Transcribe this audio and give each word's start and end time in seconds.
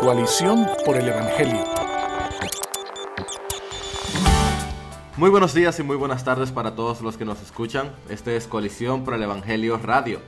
Coalición 0.00 0.64
por 0.86 0.96
el 0.96 1.08
Evangelio. 1.08 1.64
Muy 5.16 5.28
buenos 5.28 5.54
días 5.54 5.80
y 5.80 5.82
muy 5.82 5.96
buenas 5.96 6.22
tardes 6.22 6.52
para 6.52 6.76
todos 6.76 7.00
los 7.00 7.16
que 7.16 7.24
nos 7.24 7.42
escuchan. 7.42 7.90
Este 8.08 8.36
es 8.36 8.46
Coalición 8.46 9.04
por 9.04 9.14
el 9.14 9.24
Evangelio 9.24 9.76
Radio. 9.76 10.20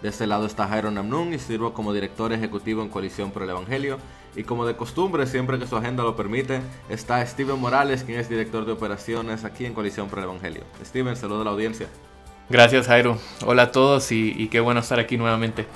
De 0.00 0.08
este 0.08 0.26
lado 0.26 0.46
está 0.46 0.66
Jairo 0.66 0.90
Namnun 0.90 1.34
y 1.34 1.38
sirvo 1.38 1.74
como 1.74 1.92
director 1.92 2.32
ejecutivo 2.32 2.80
en 2.80 2.88
Coalición 2.88 3.30
por 3.30 3.42
el 3.42 3.50
Evangelio. 3.50 3.98
Y 4.34 4.44
como 4.44 4.64
de 4.64 4.76
costumbre, 4.76 5.26
siempre 5.26 5.58
que 5.58 5.66
su 5.66 5.76
agenda 5.76 6.04
lo 6.04 6.16
permite, 6.16 6.62
está 6.88 7.24
Steven 7.26 7.60
Morales, 7.60 8.04
quien 8.04 8.18
es 8.18 8.30
director 8.30 8.64
de 8.64 8.72
operaciones 8.72 9.44
aquí 9.44 9.66
en 9.66 9.74
Coalición 9.74 10.08
por 10.08 10.20
el 10.20 10.24
Evangelio. 10.24 10.62
Steven, 10.82 11.16
saludo 11.16 11.42
a 11.42 11.44
la 11.44 11.50
audiencia. 11.50 11.88
Gracias 12.48 12.86
Jairo. 12.86 13.18
Hola 13.44 13.64
a 13.64 13.72
todos 13.72 14.10
y, 14.10 14.32
y 14.38 14.48
qué 14.48 14.60
bueno 14.60 14.80
estar 14.80 14.98
aquí 14.98 15.18
nuevamente. 15.18 15.66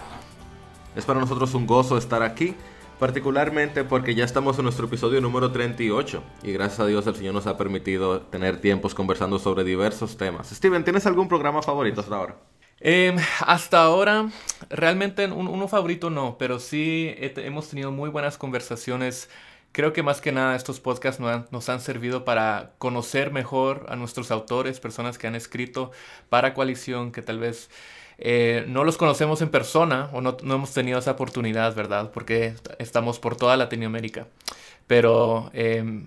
Es 0.96 1.04
para 1.04 1.20
nosotros 1.20 1.52
un 1.52 1.66
gozo 1.66 1.98
estar 1.98 2.22
aquí 2.22 2.56
particularmente 3.02 3.82
porque 3.82 4.14
ya 4.14 4.24
estamos 4.24 4.56
en 4.58 4.62
nuestro 4.62 4.86
episodio 4.86 5.20
número 5.20 5.50
38 5.50 6.22
y 6.44 6.52
gracias 6.52 6.78
a 6.78 6.86
Dios 6.86 7.04
el 7.08 7.16
Señor 7.16 7.34
nos 7.34 7.48
ha 7.48 7.56
permitido 7.56 8.20
tener 8.20 8.60
tiempos 8.60 8.94
conversando 8.94 9.40
sobre 9.40 9.64
diversos 9.64 10.16
temas. 10.16 10.50
Steven, 10.50 10.84
¿tienes 10.84 11.04
algún 11.04 11.26
programa 11.26 11.62
favorito 11.62 12.00
hasta 12.00 12.14
ahora? 12.14 12.36
Eh, 12.78 13.16
hasta 13.40 13.82
ahora, 13.82 14.30
realmente 14.70 15.26
un, 15.26 15.48
uno 15.48 15.66
favorito 15.66 16.10
no, 16.10 16.38
pero 16.38 16.60
sí 16.60 17.12
hemos 17.18 17.68
tenido 17.68 17.90
muy 17.90 18.08
buenas 18.08 18.38
conversaciones. 18.38 19.28
Creo 19.72 19.94
que 19.94 20.02
más 20.02 20.20
que 20.20 20.32
nada 20.32 20.54
estos 20.54 20.80
podcasts 20.80 21.18
nos 21.18 21.30
han, 21.30 21.46
nos 21.50 21.68
han, 21.70 21.80
servido 21.80 22.24
para 22.24 22.72
conocer 22.78 23.32
mejor 23.32 23.86
a 23.88 23.96
nuestros 23.96 24.30
autores, 24.30 24.80
personas 24.80 25.16
que 25.16 25.26
han 25.26 25.34
escrito 25.34 25.90
para 26.28 26.52
coalición, 26.52 27.10
que 27.10 27.22
tal 27.22 27.38
vez 27.38 27.70
eh, 28.18 28.64
no 28.68 28.84
los 28.84 28.98
conocemos 28.98 29.40
en 29.40 29.48
persona 29.48 30.10
o 30.12 30.20
no, 30.20 30.36
no, 30.42 30.54
hemos 30.54 30.72
tenido 30.72 30.98
esa 30.98 31.12
oportunidad, 31.12 31.74
¿verdad? 31.74 32.10
Porque 32.12 32.54
estamos 32.78 33.18
por 33.18 33.36
toda 33.36 33.56
Latinoamérica. 33.56 34.26
Pero 34.86 35.50
eh, 35.54 36.02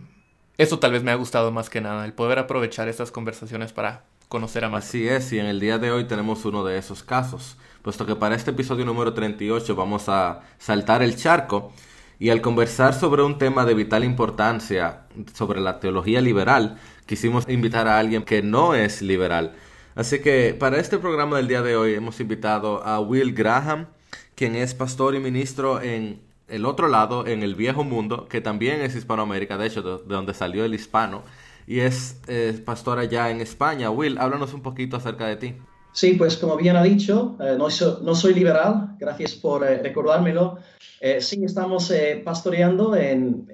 eso 0.57 0.79
tal 0.79 0.91
vez 0.91 1.03
me 1.03 1.11
ha 1.11 1.15
gustado 1.15 1.51
más 1.51 1.69
que 1.69 1.81
nada, 1.81 2.05
el 2.05 2.13
poder 2.13 2.39
aprovechar 2.39 2.87
estas 2.87 3.11
conversaciones 3.11 3.73
para 3.73 4.03
conocer 4.27 4.63
a 4.63 4.69
más. 4.69 4.85
Así 4.85 5.07
es, 5.07 5.33
y 5.33 5.39
en 5.39 5.47
el 5.47 5.59
día 5.59 5.79
de 5.79 5.91
hoy 5.91 6.05
tenemos 6.05 6.45
uno 6.45 6.63
de 6.63 6.77
esos 6.77 7.03
casos, 7.03 7.57
puesto 7.81 8.05
que 8.05 8.15
para 8.15 8.35
este 8.35 8.51
episodio 8.51 8.85
número 8.85 9.13
38 9.13 9.75
vamos 9.75 10.07
a 10.07 10.41
saltar 10.59 11.01
el 11.01 11.15
charco 11.17 11.73
y 12.19 12.29
al 12.29 12.41
conversar 12.41 12.93
sobre 12.93 13.23
un 13.23 13.37
tema 13.37 13.65
de 13.65 13.73
vital 13.73 14.03
importancia, 14.03 15.07
sobre 15.33 15.61
la 15.61 15.79
teología 15.79 16.21
liberal, 16.21 16.77
quisimos 17.05 17.47
invitar 17.49 17.87
a 17.87 17.99
alguien 17.99 18.23
que 18.23 18.41
no 18.41 18.73
es 18.75 19.01
liberal. 19.01 19.53
Así 19.95 20.19
que 20.19 20.55
para 20.57 20.77
este 20.77 20.97
programa 20.97 21.37
del 21.37 21.47
día 21.47 21.61
de 21.61 21.75
hoy 21.75 21.93
hemos 21.93 22.19
invitado 22.19 22.83
a 22.83 22.99
Will 22.99 23.33
Graham, 23.33 23.87
quien 24.35 24.55
es 24.55 24.73
pastor 24.73 25.15
y 25.15 25.19
ministro 25.19 25.81
en 25.81 26.21
el 26.47 26.65
otro 26.65 26.87
lado, 26.87 27.25
en 27.25 27.43
el 27.43 27.55
viejo 27.55 27.83
mundo, 27.83 28.27
que 28.27 28.41
también 28.41 28.81
es 28.81 28.95
Hispanoamérica, 28.95 29.57
de 29.57 29.67
hecho, 29.67 29.81
de, 29.81 30.03
de 30.03 30.13
donde 30.15 30.33
salió 30.33 30.65
el 30.65 30.73
hispano 30.73 31.23
y 31.67 31.79
es 31.79 32.19
eh, 32.27 32.61
pastor 32.63 32.99
allá 32.99 33.29
en 33.29 33.41
España. 33.41 33.89
Will, 33.89 34.17
háblanos 34.17 34.53
un 34.53 34.61
poquito 34.61 34.97
acerca 34.97 35.25
de 35.27 35.35
ti. 35.35 35.55
Sí, 35.95 36.15
pues 36.15 36.35
como 36.35 36.57
bien 36.57 36.75
ha 36.75 36.83
dicho, 36.83 37.37
eh, 37.39 37.55
no, 37.57 37.69
so, 37.69 38.01
no, 38.03 38.15
soy 38.15 38.33
liberal, 38.33 38.97
gracias 38.99 39.33
por 39.33 39.63
eh, 39.63 39.81
recordármelo. 39.81 40.57
Eh, 40.99 41.21
sí, 41.21 41.41
estamos 41.45 41.89
pastoreando 42.25 42.97
en, 42.97 43.47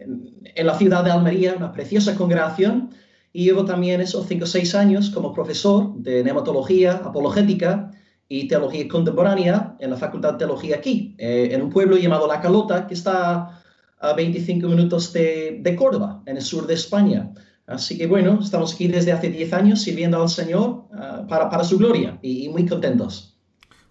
en, 0.55 0.65
la 0.65 0.75
ciudad 0.75 1.03
de 1.03 1.11
Almería, 1.11 1.53
una 1.55 1.71
preciosa 1.71 2.15
congregación, 2.15 2.95
y 3.31 3.43
llevo 3.43 3.63
también 3.63 4.01
esos 4.01 4.25
cinco 4.25 4.45
o 4.45 4.47
seis 4.47 4.73
años 4.73 5.11
como 5.11 5.35
profesor 5.35 5.93
de 5.97 6.23
nematología, 6.23 6.93
apologética 6.93 7.91
y 8.27 8.47
teología 8.47 8.87
contemporánea 8.87 9.75
en 9.79 9.91
la 9.91 9.97
Facultad 9.97 10.31
de 10.31 10.39
Teología 10.39 10.77
aquí, 10.77 11.15
en 11.19 11.61
un 11.61 11.69
pueblo 11.69 11.95
llamado 11.95 12.25
La 12.25 12.41
Calota, 12.41 12.87
que 12.87 12.95
está 12.95 13.61
a 13.99 14.13
25 14.13 14.67
minutos 14.67 15.13
de, 15.13 15.59
de 15.61 15.75
Córdoba, 15.75 16.23
en 16.25 16.37
el 16.37 16.43
sur 16.43 16.65
de 16.65 16.73
España. 16.73 17.31
Así 17.67 17.97
que 17.97 18.07
bueno, 18.07 18.39
estamos 18.41 18.73
aquí 18.73 18.87
desde 18.87 19.11
hace 19.11 19.29
10 19.29 19.53
años 19.53 19.81
sirviendo 19.81 20.21
al 20.21 20.29
Señor 20.29 20.85
uh, 20.91 21.27
para, 21.27 21.49
para, 21.49 21.63
su 21.63 21.77
gloria 21.77 22.17
y, 22.21 22.45
y, 22.45 22.49
muy 22.49 22.65
contentos. 22.65 23.37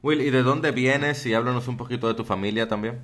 Will, 0.02 0.20
¿y 0.20 0.30
de 0.30 0.42
dónde 0.42 0.70
vienes? 0.70 1.24
Y 1.26 1.34
háblanos 1.34 1.68
un 1.68 1.76
poquito 1.76 2.08
de 2.08 2.14
tu 2.14 2.24
familia 2.24 2.68
también. 2.68 3.00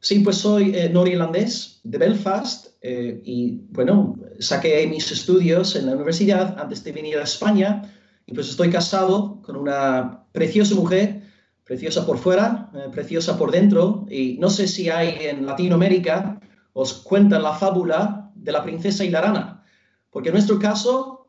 Sí, 0.00 0.20
pues 0.20 0.36
soy 0.36 0.72
eh, 0.72 0.88
norirlandés 0.88 1.80
de 1.82 1.98
Belfast 1.98 2.68
eh, 2.80 3.20
y 3.24 3.62
bueno, 3.70 4.16
saqué 4.38 4.86
mis 4.86 5.10
estudios 5.10 5.74
en 5.74 5.86
la 5.86 5.96
universidad 5.96 6.56
antes 6.60 6.84
de 6.84 6.92
venir 6.92 7.18
a 7.18 7.24
España 7.24 7.92
y 8.24 8.32
pues 8.32 8.48
estoy 8.48 8.70
casado 8.70 9.40
con 9.42 9.56
una 9.56 10.24
preciosa 10.30 10.74
mujer, 10.74 11.22
preciosa 11.64 12.06
por 12.06 12.18
fuera, 12.18 12.70
eh, 12.74 12.88
preciosa 12.92 13.36
por 13.36 13.50
dentro 13.50 14.06
y 14.08 14.38
no 14.38 14.48
sé 14.48 14.68
si 14.68 14.90
hay 14.90 15.16
en 15.22 15.44
Latinoamérica, 15.44 16.40
os 16.72 16.92
cuentan 16.92 17.42
la 17.42 17.54
fábula 17.54 18.25
de 18.46 18.52
la 18.52 18.62
princesa 18.62 19.04
y 19.04 19.10
la 19.10 19.20
rana, 19.20 19.64
porque 20.10 20.30
en 20.30 20.34
nuestro 20.34 20.58
caso 20.58 21.26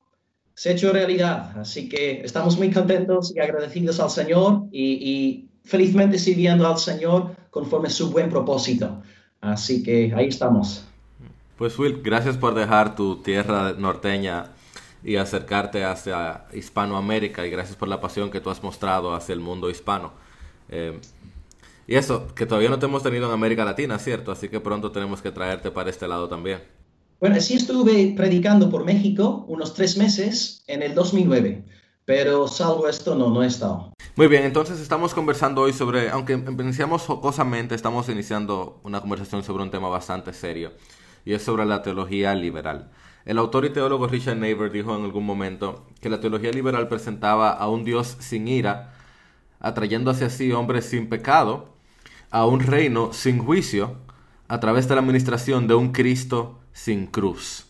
se 0.54 0.70
ha 0.70 0.72
hecho 0.72 0.94
realidad. 0.94 1.58
Así 1.60 1.90
que 1.90 2.22
estamos 2.22 2.58
muy 2.58 2.72
contentos 2.72 3.36
y 3.36 3.40
agradecidos 3.40 4.00
al 4.00 4.10
Señor 4.10 4.64
y, 4.72 4.94
y 4.94 5.50
felizmente 5.66 6.18
sirviendo 6.18 6.66
al 6.66 6.78
Señor 6.78 7.36
conforme 7.50 7.90
su 7.90 8.12
buen 8.12 8.30
propósito. 8.30 9.02
Así 9.42 9.84
que 9.84 10.14
ahí 10.16 10.28
estamos. 10.28 10.86
Pues 11.58 11.78
Will, 11.78 12.02
gracias 12.02 12.38
por 12.38 12.54
dejar 12.54 12.96
tu 12.96 13.18
tierra 13.18 13.74
norteña 13.74 14.52
y 15.04 15.16
acercarte 15.16 15.84
hacia 15.84 16.46
Hispanoamérica 16.54 17.46
y 17.46 17.50
gracias 17.50 17.76
por 17.76 17.88
la 17.88 18.00
pasión 18.00 18.30
que 18.30 18.42
tú 18.42 18.50
has 18.50 18.62
mostrado 18.62 19.14
hacia 19.14 19.34
el 19.34 19.40
mundo 19.40 19.70
hispano. 19.70 20.14
Eh, 20.70 21.00
y 21.88 21.96
eso, 21.96 22.28
que 22.36 22.46
todavía 22.46 22.70
no 22.70 22.78
te 22.78 22.86
hemos 22.86 23.02
tenido 23.02 23.28
en 23.28 23.34
América 23.34 23.64
Latina, 23.64 23.98
¿cierto? 23.98 24.32
Así 24.32 24.50
que 24.50 24.60
pronto 24.60 24.92
tenemos 24.92 25.22
que 25.22 25.32
traerte 25.32 25.72
para 25.72 25.90
este 25.90 26.08
lado 26.08 26.28
también. 26.28 26.62
Bueno, 27.20 27.42
sí 27.42 27.56
estuve 27.56 28.14
predicando 28.16 28.70
por 28.70 28.86
México 28.86 29.44
unos 29.48 29.74
tres 29.74 29.98
meses 29.98 30.64
en 30.68 30.84
el 30.84 30.94
2009, 30.94 31.64
pero 32.06 32.48
salvo 32.48 32.88
esto 32.88 33.16
no, 33.16 33.32
no 33.32 33.42
he 33.42 33.48
estado. 33.48 33.92
Muy 34.16 34.28
bien, 34.28 34.44
entonces 34.44 34.80
estamos 34.80 35.16
conversando 35.16 35.62
hoy 35.62 35.74
sobre, 35.74 36.12
aunque 36.12 36.34
iniciamos 36.34 37.02
jocosamente, 37.02 37.74
estamos 37.74 38.08
iniciando 38.10 38.80
una 38.84 39.02
conversación 39.02 39.42
sobre 39.42 39.64
un 39.64 39.72
tema 39.72 39.90
bastante 39.90 40.32
serio, 40.32 40.74
y 41.26 41.34
es 41.34 41.42
sobre 41.42 41.66
la 41.66 41.82
teología 41.82 42.36
liberal. 42.36 42.92
El 43.26 43.40
autor 43.40 43.66
y 43.66 43.72
teólogo 43.72 44.06
Richard 44.06 44.38
Neighbor 44.38 44.72
dijo 44.72 44.96
en 44.96 45.04
algún 45.04 45.26
momento 45.26 45.88
que 46.00 46.10
la 46.10 46.20
teología 46.20 46.52
liberal 46.52 46.88
presentaba 46.88 47.50
a 47.50 47.68
un 47.68 47.84
Dios 47.84 48.16
sin 48.20 48.48
ira, 48.48 48.94
atrayendo 49.60 50.12
hacia 50.12 50.30
sí 50.30 50.52
hombres 50.52 50.86
sin 50.86 51.10
pecado, 51.10 51.74
a 52.30 52.46
un 52.46 52.60
reino 52.60 53.12
sin 53.12 53.40
juicio, 53.40 53.96
a 54.48 54.60
través 54.60 54.88
de 54.88 54.94
la 54.94 55.02
administración 55.02 55.68
de 55.68 55.74
un 55.74 55.92
Cristo 55.92 56.60
sin 56.78 57.08
cruz. 57.08 57.66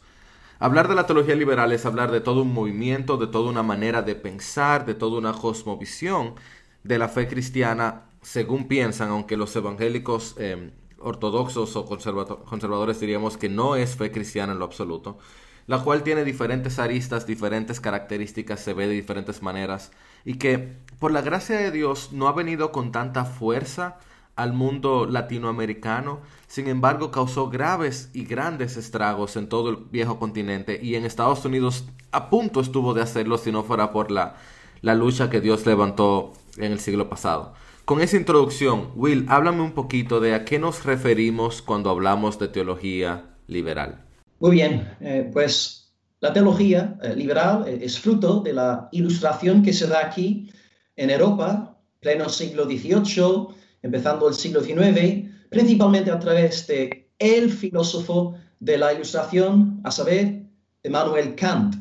Hablar 0.59 0.88
de 0.88 0.95
la 0.95 1.06
teología 1.06 1.35
liberal 1.35 1.72
es 1.72 1.85
hablar 1.85 2.12
de 2.12 2.19
todo 2.19 2.41
un 2.41 2.53
movimiento, 2.53 3.18
de 3.18 3.28
toda 3.28 3.50
una 3.50 3.63
manera 3.63 4.01
de 4.01 4.16
pensar, 4.16 4.85
de 4.85 4.95
toda 4.95 5.18
una 5.18 5.34
cosmovisión 5.34 6.35
de 6.84 7.00
la 7.00 7.07
fe 7.07 7.28
cristiana, 7.28 8.03
según 8.22 8.68
piensan, 8.68 9.09
aunque 9.09 9.38
los 9.38 9.56
evangélicos 9.56 10.35
eh, 10.38 10.72
ortodoxos 11.00 11.75
o 11.75 11.85
conservadores 11.85 13.00
diríamos 13.00 13.38
que 13.38 13.50
no 13.50 13.75
es 13.75 13.95
fe 13.95 14.12
cristiana 14.12 14.51
en 14.51 14.59
lo 14.59 14.66
absoluto, 14.66 15.19
la 15.68 15.84
cual 15.84 16.03
tiene 16.03 16.25
diferentes 16.25 16.78
aristas, 16.78 17.25
diferentes 17.25 17.79
características, 17.79 18.59
se 18.59 18.74
ve 18.74 18.88
de 18.88 18.94
diferentes 18.94 19.41
maneras, 19.41 19.91
y 20.25 20.34
que 20.35 20.75
por 21.00 21.12
la 21.12 21.22
gracia 21.22 21.57
de 21.57 21.72
Dios 21.72 22.12
no 22.12 22.28
ha 22.28 22.34
venido 22.34 22.72
con 22.72 22.91
tanta 22.91 23.24
fuerza 23.24 24.00
al 24.37 24.53
mundo 24.53 25.05
latinoamericano, 25.05 26.21
sin 26.47 26.67
embargo 26.67 27.11
causó 27.11 27.49
graves 27.49 28.09
y 28.13 28.23
grandes 28.23 28.77
estragos 28.77 29.35
en 29.35 29.49
todo 29.49 29.69
el 29.71 29.77
viejo 29.91 30.19
continente 30.19 30.79
y 30.81 30.95
en 30.95 31.03
Estados 31.03 31.43
Unidos 31.43 31.85
a 32.11 32.29
punto 32.29 32.61
estuvo 32.61 32.93
de 32.93 33.01
hacerlo 33.01 33.37
si 33.37 33.51
no 33.51 33.63
fuera 33.63 33.91
por 33.91 34.11
la, 34.11 34.35
la 34.81 34.95
lucha 34.95 35.29
que 35.29 35.41
Dios 35.41 35.65
levantó 35.65 36.33
en 36.57 36.71
el 36.71 36.79
siglo 36.79 37.09
pasado. 37.09 37.53
Con 37.83 38.01
esa 38.01 38.17
introducción, 38.17 38.91
Will, 38.95 39.25
háblame 39.27 39.61
un 39.61 39.71
poquito 39.71 40.19
de 40.19 40.33
a 40.35 40.45
qué 40.45 40.59
nos 40.59 40.85
referimos 40.85 41.61
cuando 41.61 41.89
hablamos 41.89 42.38
de 42.38 42.50
teología 42.50 43.25
liberal. 43.47 44.03
Muy 44.39 44.51
bien, 44.51 44.88
eh, 45.00 45.29
pues 45.31 45.94
la 46.19 46.33
teología 46.33 46.97
eh, 47.01 47.15
liberal 47.15 47.65
eh, 47.67 47.79
es 47.81 48.00
fruto 48.00 48.41
de 48.41 48.53
la 48.53 48.89
ilustración 48.91 49.63
que 49.63 49.73
se 49.73 49.88
da 49.88 50.06
aquí 50.06 50.51
en 50.95 51.09
Europa, 51.09 51.79
pleno 52.00 52.29
siglo 52.29 52.65
XVIII, 52.65 53.56
empezando 53.81 54.27
el 54.27 54.35
siglo 54.35 54.62
XIX, 54.62 55.29
principalmente 55.50 56.12
a 56.12 56.19
través 56.19 56.68
de 56.68 57.09
el 57.19 57.51
filósofo 57.51 58.35
de 58.59 58.77
la 58.77 58.94
ilustración, 58.94 59.81
a 59.83 59.91
saber, 59.91 60.44
Emmanuel 60.83 61.35
Kant. 61.35 61.75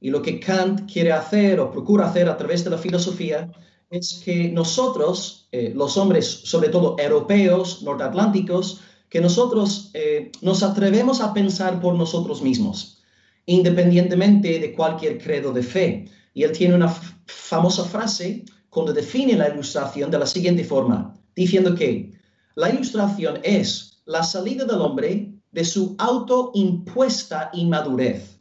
Y 0.00 0.10
lo 0.10 0.22
que 0.22 0.38
Kant 0.38 0.90
quiere 0.90 1.12
hacer 1.12 1.60
o 1.60 1.70
procura 1.70 2.08
hacer 2.08 2.28
a 2.28 2.36
través 2.36 2.64
de 2.64 2.70
la 2.70 2.78
filosofía 2.78 3.50
es 3.90 4.20
que 4.24 4.48
nosotros, 4.50 5.48
eh, 5.50 5.72
los 5.74 5.96
hombres, 5.96 6.26
sobre 6.26 6.68
todo 6.68 6.96
europeos, 6.98 7.82
norteatlánticos, 7.82 8.80
que 9.08 9.20
nosotros 9.20 9.90
eh, 9.94 10.30
nos 10.42 10.62
atrevemos 10.62 11.20
a 11.20 11.32
pensar 11.32 11.80
por 11.80 11.94
nosotros 11.94 12.42
mismos, 12.42 13.02
independientemente 13.46 14.58
de 14.58 14.74
cualquier 14.74 15.18
credo 15.18 15.52
de 15.52 15.62
fe. 15.62 16.04
Y 16.34 16.42
él 16.42 16.52
tiene 16.52 16.74
una 16.74 16.94
famosa 17.26 17.84
frase 17.84 18.44
cuando 18.68 18.92
define 18.92 19.34
la 19.34 19.48
ilustración 19.48 20.10
de 20.10 20.18
la 20.18 20.26
siguiente 20.26 20.62
forma, 20.64 21.17
diciendo 21.38 21.74
que 21.74 22.12
la 22.56 22.70
ilustración 22.70 23.38
es 23.44 24.02
la 24.06 24.24
salida 24.24 24.64
del 24.64 24.80
hombre 24.80 25.32
de 25.52 25.64
su 25.64 25.94
autoimpuesta 25.98 27.50
inmadurez. 27.52 28.40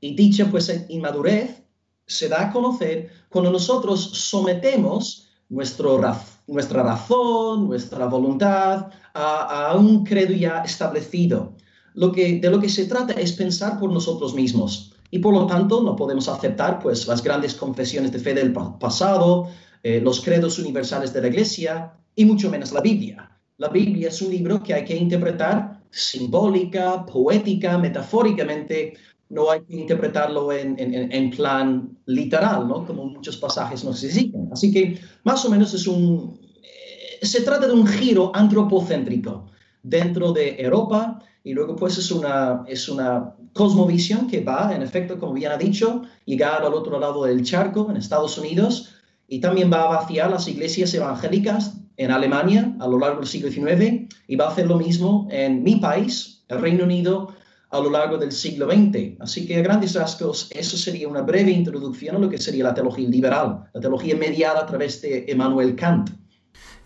Y 0.00 0.14
dicha 0.14 0.50
pues 0.50 0.86
inmadurez 0.88 1.62
se 2.06 2.28
da 2.28 2.48
a 2.48 2.52
conocer 2.52 3.10
cuando 3.28 3.52
nosotros 3.52 4.00
sometemos 4.00 5.28
nuestro, 5.50 6.00
nuestra 6.46 6.82
razón, 6.82 7.68
nuestra 7.68 8.06
voluntad 8.06 8.86
a, 9.12 9.74
un 9.76 10.02
credo 10.04 10.32
ya 10.32 10.62
establecido. 10.62 11.52
Lo 11.94 12.12
que, 12.12 12.40
de 12.40 12.50
lo 12.50 12.58
que 12.58 12.68
se 12.70 12.86
trata 12.86 13.12
es 13.12 13.32
pensar 13.32 13.78
por 13.78 13.92
nosotros 13.92 14.32
mismos 14.34 14.94
y 15.10 15.18
por 15.18 15.34
lo 15.34 15.46
tanto 15.46 15.82
no 15.82 15.94
podemos 15.94 16.28
aceptar 16.28 16.78
pues 16.78 17.06
las 17.06 17.22
grandes 17.22 17.54
confesiones 17.54 18.12
de 18.12 18.18
fe 18.20 18.32
del 18.32 18.52
pasado, 18.52 19.48
eh, 19.82 20.00
los 20.00 20.20
credos 20.22 20.58
universales 20.58 21.12
de 21.12 21.20
la 21.20 21.28
Iglesia 21.28 21.92
y 22.14 22.24
mucho 22.24 22.50
menos 22.50 22.72
la 22.72 22.80
Biblia. 22.80 23.30
La 23.58 23.68
Biblia 23.68 24.08
es 24.08 24.22
un 24.22 24.30
libro 24.30 24.62
que 24.62 24.74
hay 24.74 24.84
que 24.84 24.96
interpretar 24.96 25.80
simbólica, 25.90 27.04
poética, 27.04 27.76
metafóricamente, 27.78 28.94
no 29.28 29.50
hay 29.50 29.60
que 29.60 29.76
interpretarlo 29.76 30.52
en, 30.52 30.74
en, 30.78 31.30
plan 31.30 31.96
literal, 32.06 32.66
¿no? 32.66 32.84
Como 32.84 33.04
muchos 33.04 33.36
pasajes 33.36 33.84
nos 33.84 34.02
exigen. 34.02 34.48
Así 34.52 34.72
que 34.72 34.98
más 35.22 35.44
o 35.44 35.50
menos 35.50 35.72
es 35.72 35.86
un, 35.86 36.40
eh, 36.62 37.24
se 37.24 37.42
trata 37.42 37.68
de 37.68 37.72
un 37.72 37.86
giro 37.86 38.32
antropocéntrico 38.34 39.46
dentro 39.82 40.32
de 40.32 40.60
Europa 40.60 41.22
y 41.44 41.52
luego 41.52 41.76
pues 41.76 41.96
es 41.96 42.10
una, 42.10 42.64
es 42.66 42.88
una 42.88 43.34
cosmovisión 43.52 44.26
que 44.26 44.42
va, 44.42 44.74
en 44.74 44.82
efecto, 44.82 45.18
como 45.18 45.32
bien 45.32 45.52
ha 45.52 45.56
dicho, 45.56 46.02
llegar 46.24 46.64
al 46.64 46.74
otro 46.74 46.98
lado 46.98 47.24
del 47.24 47.44
charco, 47.44 47.88
en 47.90 47.96
Estados 47.96 48.36
Unidos, 48.36 48.94
y 49.28 49.40
también 49.40 49.72
va 49.72 49.84
a 49.84 50.00
vaciar 50.00 50.30
las 50.30 50.48
iglesias 50.48 50.92
evangélicas 50.92 51.74
en 52.00 52.10
Alemania 52.10 52.74
a 52.80 52.88
lo 52.88 52.98
largo 52.98 53.18
del 53.20 53.28
siglo 53.28 53.50
XIX 53.50 54.08
y 54.26 54.36
va 54.36 54.46
a 54.46 54.48
hacer 54.48 54.66
lo 54.66 54.78
mismo 54.78 55.28
en 55.30 55.62
mi 55.62 55.76
país, 55.76 56.42
el 56.48 56.58
Reino 56.58 56.84
Unido, 56.84 57.34
a 57.70 57.78
lo 57.78 57.90
largo 57.90 58.16
del 58.16 58.32
siglo 58.32 58.66
XX. 58.70 59.20
Así 59.20 59.46
que 59.46 59.58
a 59.58 59.62
grandes 59.62 59.94
rasgos, 59.94 60.50
eso 60.52 60.78
sería 60.78 61.08
una 61.08 61.20
breve 61.20 61.50
introducción 61.50 62.16
a 62.16 62.18
lo 62.18 62.30
que 62.30 62.38
sería 62.38 62.64
la 62.64 62.74
teología 62.74 63.06
liberal, 63.06 63.68
la 63.74 63.80
teología 63.80 64.16
mediada 64.16 64.60
a 64.60 64.66
través 64.66 65.02
de 65.02 65.26
Emmanuel 65.28 65.76
Kant. 65.76 66.10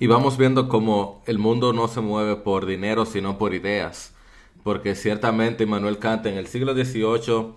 Y 0.00 0.08
vamos 0.08 0.36
viendo 0.36 0.68
cómo 0.68 1.22
el 1.26 1.38
mundo 1.38 1.72
no 1.72 1.86
se 1.86 2.00
mueve 2.00 2.34
por 2.34 2.66
dinero, 2.66 3.06
sino 3.06 3.38
por 3.38 3.54
ideas. 3.54 4.12
Porque 4.64 4.96
ciertamente 4.96 5.62
Emmanuel 5.62 5.98
Kant 5.98 6.26
en 6.26 6.34
el 6.34 6.48
siglo 6.48 6.74
XVIII 6.74 7.54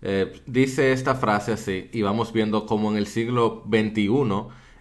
eh, 0.00 0.32
dice 0.46 0.92
esta 0.92 1.14
frase 1.14 1.52
así, 1.52 1.90
y 1.92 2.00
vamos 2.00 2.32
viendo 2.32 2.64
cómo 2.64 2.90
en 2.90 2.96
el 2.96 3.06
siglo 3.06 3.62
XXI, 3.68 4.08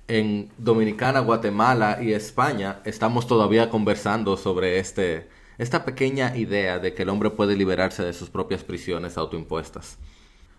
en 0.08 0.50
Dominicana, 0.58 1.20
Guatemala 1.22 2.00
y 2.02 2.14
España, 2.14 2.80
estamos 2.86 3.28
todavía 3.28 3.70
conversando 3.70 4.38
sobre 4.38 4.80
este, 4.80 5.30
esta 5.58 5.86
pequeña 5.86 6.36
idea 6.36 6.80
de 6.80 6.94
que 6.94 7.04
el 7.04 7.10
hombre 7.10 7.30
puede 7.30 7.56
liberarse 7.56 8.04
de 8.04 8.14
sus 8.14 8.30
propias 8.30 8.64
prisiones 8.64 9.18
autoimpuestas. 9.18 9.98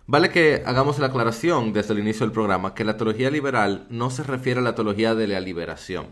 Vale 0.07 0.29
que 0.29 0.63
hagamos 0.65 0.99
la 0.99 1.07
aclaración 1.07 1.73
desde 1.73 1.93
el 1.93 1.99
inicio 1.99 2.25
del 2.25 2.33
programa 2.33 2.75
que 2.75 2.83
la 2.83 2.97
teología 2.97 3.31
liberal 3.31 3.87
no 3.89 4.09
se 4.11 4.23
refiere 4.23 4.59
a 4.59 4.63
la 4.63 4.75
teología 4.75 5.15
de 5.15 5.27
la 5.27 5.39
liberación. 5.39 6.07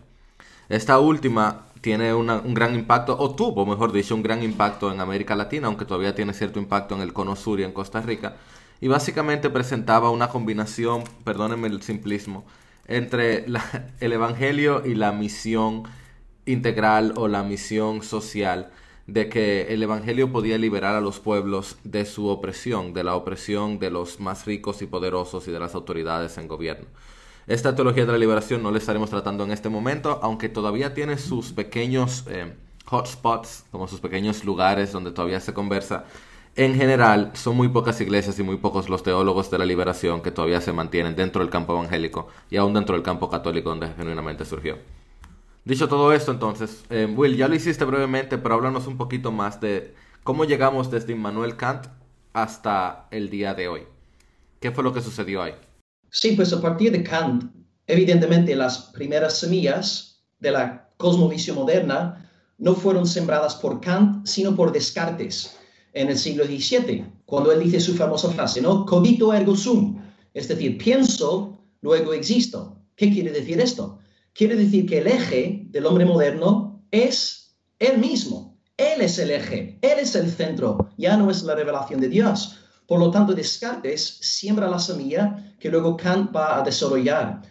Esta 0.70 1.00
última 1.00 1.68
tiene 1.82 2.14
un 2.14 2.54
gran 2.54 2.74
impacto, 2.74 3.18
o 3.20 3.36
tuvo, 3.36 3.66
mejor 3.66 3.92
dicho, 3.92 4.16
un 4.16 4.24
gran 4.24 4.42
impacto 4.42 4.92
en 4.92 5.02
América 5.02 5.36
Latina, 5.36 5.68
aunque 5.68 5.86
todavía 5.86 6.16
tiene 6.16 6.34
cierto 6.34 6.58
impacto 6.60 6.96
en 6.96 7.02
el 7.02 7.14
cono 7.14 7.36
sur 7.36 7.60
y 7.60 7.64
en 7.64 7.74
Costa 7.74 8.02
Rica, 8.02 8.38
y 8.80 8.88
básicamente 8.88 9.50
presentaba 9.50 10.10
una 10.10 10.30
combinación, 10.30 11.04
perdónenme 11.24 11.68
el 11.68 11.82
simplismo, 11.82 12.46
entre 12.98 13.46
el 14.00 14.14
Evangelio 14.14 14.86
y 14.86 14.96
la 14.96 15.12
misión 15.12 15.84
integral 16.46 17.14
o 17.16 17.28
la 17.28 17.44
misión 17.44 18.04
social 18.04 18.72
de 19.08 19.28
que 19.28 19.74
el 19.74 19.84
Evangelio 19.84 20.32
podía 20.32 20.58
liberar 20.58 20.96
a 20.96 21.02
los 21.02 21.20
pueblos 21.20 21.78
de 21.84 22.06
su 22.06 22.28
opresión, 22.28 22.94
de 22.94 23.04
la 23.04 23.16
opresión 23.16 23.80
de 23.80 23.90
los 23.90 24.20
más 24.20 24.46
ricos 24.46 24.82
y 24.82 24.86
poderosos 24.86 25.48
y 25.48 25.52
de 25.52 25.60
las 25.60 25.76
autoridades 25.76 26.38
en 26.38 26.48
gobierno. 26.48 26.88
Esta 27.46 27.76
teología 27.76 28.06
de 28.06 28.14
la 28.14 28.18
liberación 28.18 28.64
no 28.64 28.72
la 28.72 28.78
estaremos 28.78 29.10
tratando 29.10 29.44
en 29.44 29.52
este 29.52 29.68
momento, 29.68 30.20
aunque 30.24 30.48
todavía 30.48 30.94
tiene 30.94 31.18
sus 31.18 31.52
pequeños 31.52 32.24
eh, 32.30 32.54
hotspots, 32.90 33.66
como 33.72 33.90
sus 33.90 34.00
pequeños 34.00 34.46
lugares 34.46 34.94
donde 34.94 35.12
todavía 35.12 35.42
se 35.42 35.54
conversa. 35.54 36.06
En 36.56 36.76
general, 36.76 37.32
son 37.34 37.58
muy 37.58 37.68
pocas 37.70 38.00
iglesias 38.00 38.38
y 38.38 38.44
muy 38.44 38.58
pocos 38.58 38.88
los 38.88 39.02
teólogos 39.02 39.50
de 39.50 39.58
la 39.58 39.66
liberación 39.66 40.22
que 40.22 40.30
todavía 40.30 40.62
se 40.62 40.72
mantienen 40.72 41.16
dentro 41.16 41.42
del 41.42 41.50
campo 41.50 41.74
evangélico 41.74 42.28
y 42.52 42.58
aún 42.58 42.76
dentro 42.76 42.94
del 42.94 43.02
campo 43.04 43.28
católico 43.28 43.70
donde 43.70 43.88
genuinamente 43.98 44.46
surgió. 44.46 44.78
Dicho 45.66 45.88
todo 45.88 46.14
esto, 46.14 46.32
entonces, 46.32 46.84
eh, 46.92 47.12
Will, 47.12 47.38
ya 47.38 47.48
lo 47.48 47.56
hiciste 47.56 47.86
brevemente, 47.86 48.38
pero 48.38 48.54
háblanos 48.54 48.86
un 48.86 48.98
poquito 48.98 49.32
más 49.32 49.62
de 49.62 49.96
cómo 50.22 50.46
llegamos 50.46 50.92
desde 50.92 51.14
Immanuel 51.14 51.58
Kant 51.58 51.88
hasta 52.34 53.08
el 53.10 53.32
día 53.32 53.56
de 53.56 53.68
hoy. 53.68 53.82
¿Qué 54.60 54.72
fue 54.72 54.84
lo 54.84 54.94
que 54.94 55.02
sucedió 55.02 55.42
ahí? 55.42 55.56
Sí, 56.12 56.34
pues 56.34 56.54
a 56.54 56.62
partir 56.62 56.92
de 56.92 57.02
Kant, 57.02 57.52
evidentemente 57.88 58.56
las 58.56 58.78
primeras 58.94 59.40
semillas 59.40 60.24
de 60.40 60.52
la 60.52 60.90
cosmovisión 60.98 61.56
moderna 61.56 62.30
no 62.60 62.76
fueron 62.76 63.08
sembradas 63.08 63.56
por 63.56 63.82
Kant, 63.82 64.28
sino 64.28 64.56
por 64.56 64.72
Descartes 64.72 65.58
en 65.94 66.10
el 66.10 66.18
siglo 66.18 66.46
XVII, 66.46 67.06
cuando 67.26 67.52
él 67.52 67.64
dice 67.64 67.80
su 67.80 67.96
famosa 67.96 68.30
frase, 68.30 68.62
¿no? 68.62 68.86
Cogito 68.86 69.34
ergo 69.34 69.56
sum, 69.56 70.02
es 70.34 70.48
decir, 70.48 70.78
pienso, 70.78 71.60
luego 71.82 72.14
existo. 72.14 72.80
¿Qué 72.96 73.12
quiere 73.12 73.32
decir 73.32 73.60
esto? 73.60 74.00
Quiere 74.34 74.56
decir 74.56 74.86
que 74.86 75.00
el 75.00 75.08
eje 75.08 75.66
del 75.70 75.86
hombre 75.86 76.06
moderno 76.06 76.84
es 76.92 77.56
él 77.80 78.00
mismo. 78.00 78.54
Él 78.78 79.02
es 79.02 79.20
el 79.20 79.30
eje, 79.30 79.78
él 79.82 80.00
es 80.00 80.16
el 80.16 80.32
centro, 80.32 80.90
ya 80.98 81.16
no 81.16 81.30
es 81.30 81.44
la 81.44 81.54
revelación 81.54 82.02
de 82.02 82.10
Dios. 82.10 82.58
Por 82.88 83.00
lo 83.00 83.12
tanto, 83.12 83.34
Descartes 83.34 84.18
siembra 84.22 84.68
la 84.68 84.80
semilla 84.80 85.56
que 85.60 85.70
luego 85.70 85.96
Kant 85.96 86.36
va 86.36 86.60
a 86.60 86.64
desarrollar. 86.64 87.42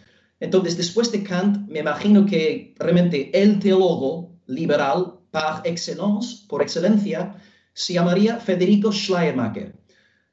Entonces, 0.41 0.75
después 0.75 1.11
de 1.13 1.23
Kant, 1.23 1.69
me 1.69 1.79
imagino 1.79 2.25
que 2.25 2.75
realmente 2.77 3.31
el 3.33 3.59
teólogo 3.59 4.33
liberal 4.47 5.19
par 5.31 5.61
excellence, 5.63 6.45
por 6.47 6.61
excelencia, 6.61 7.35
se 7.73 7.93
llamaría 7.93 8.37
Federico 8.37 8.91
Schleiermacher. 8.91 9.75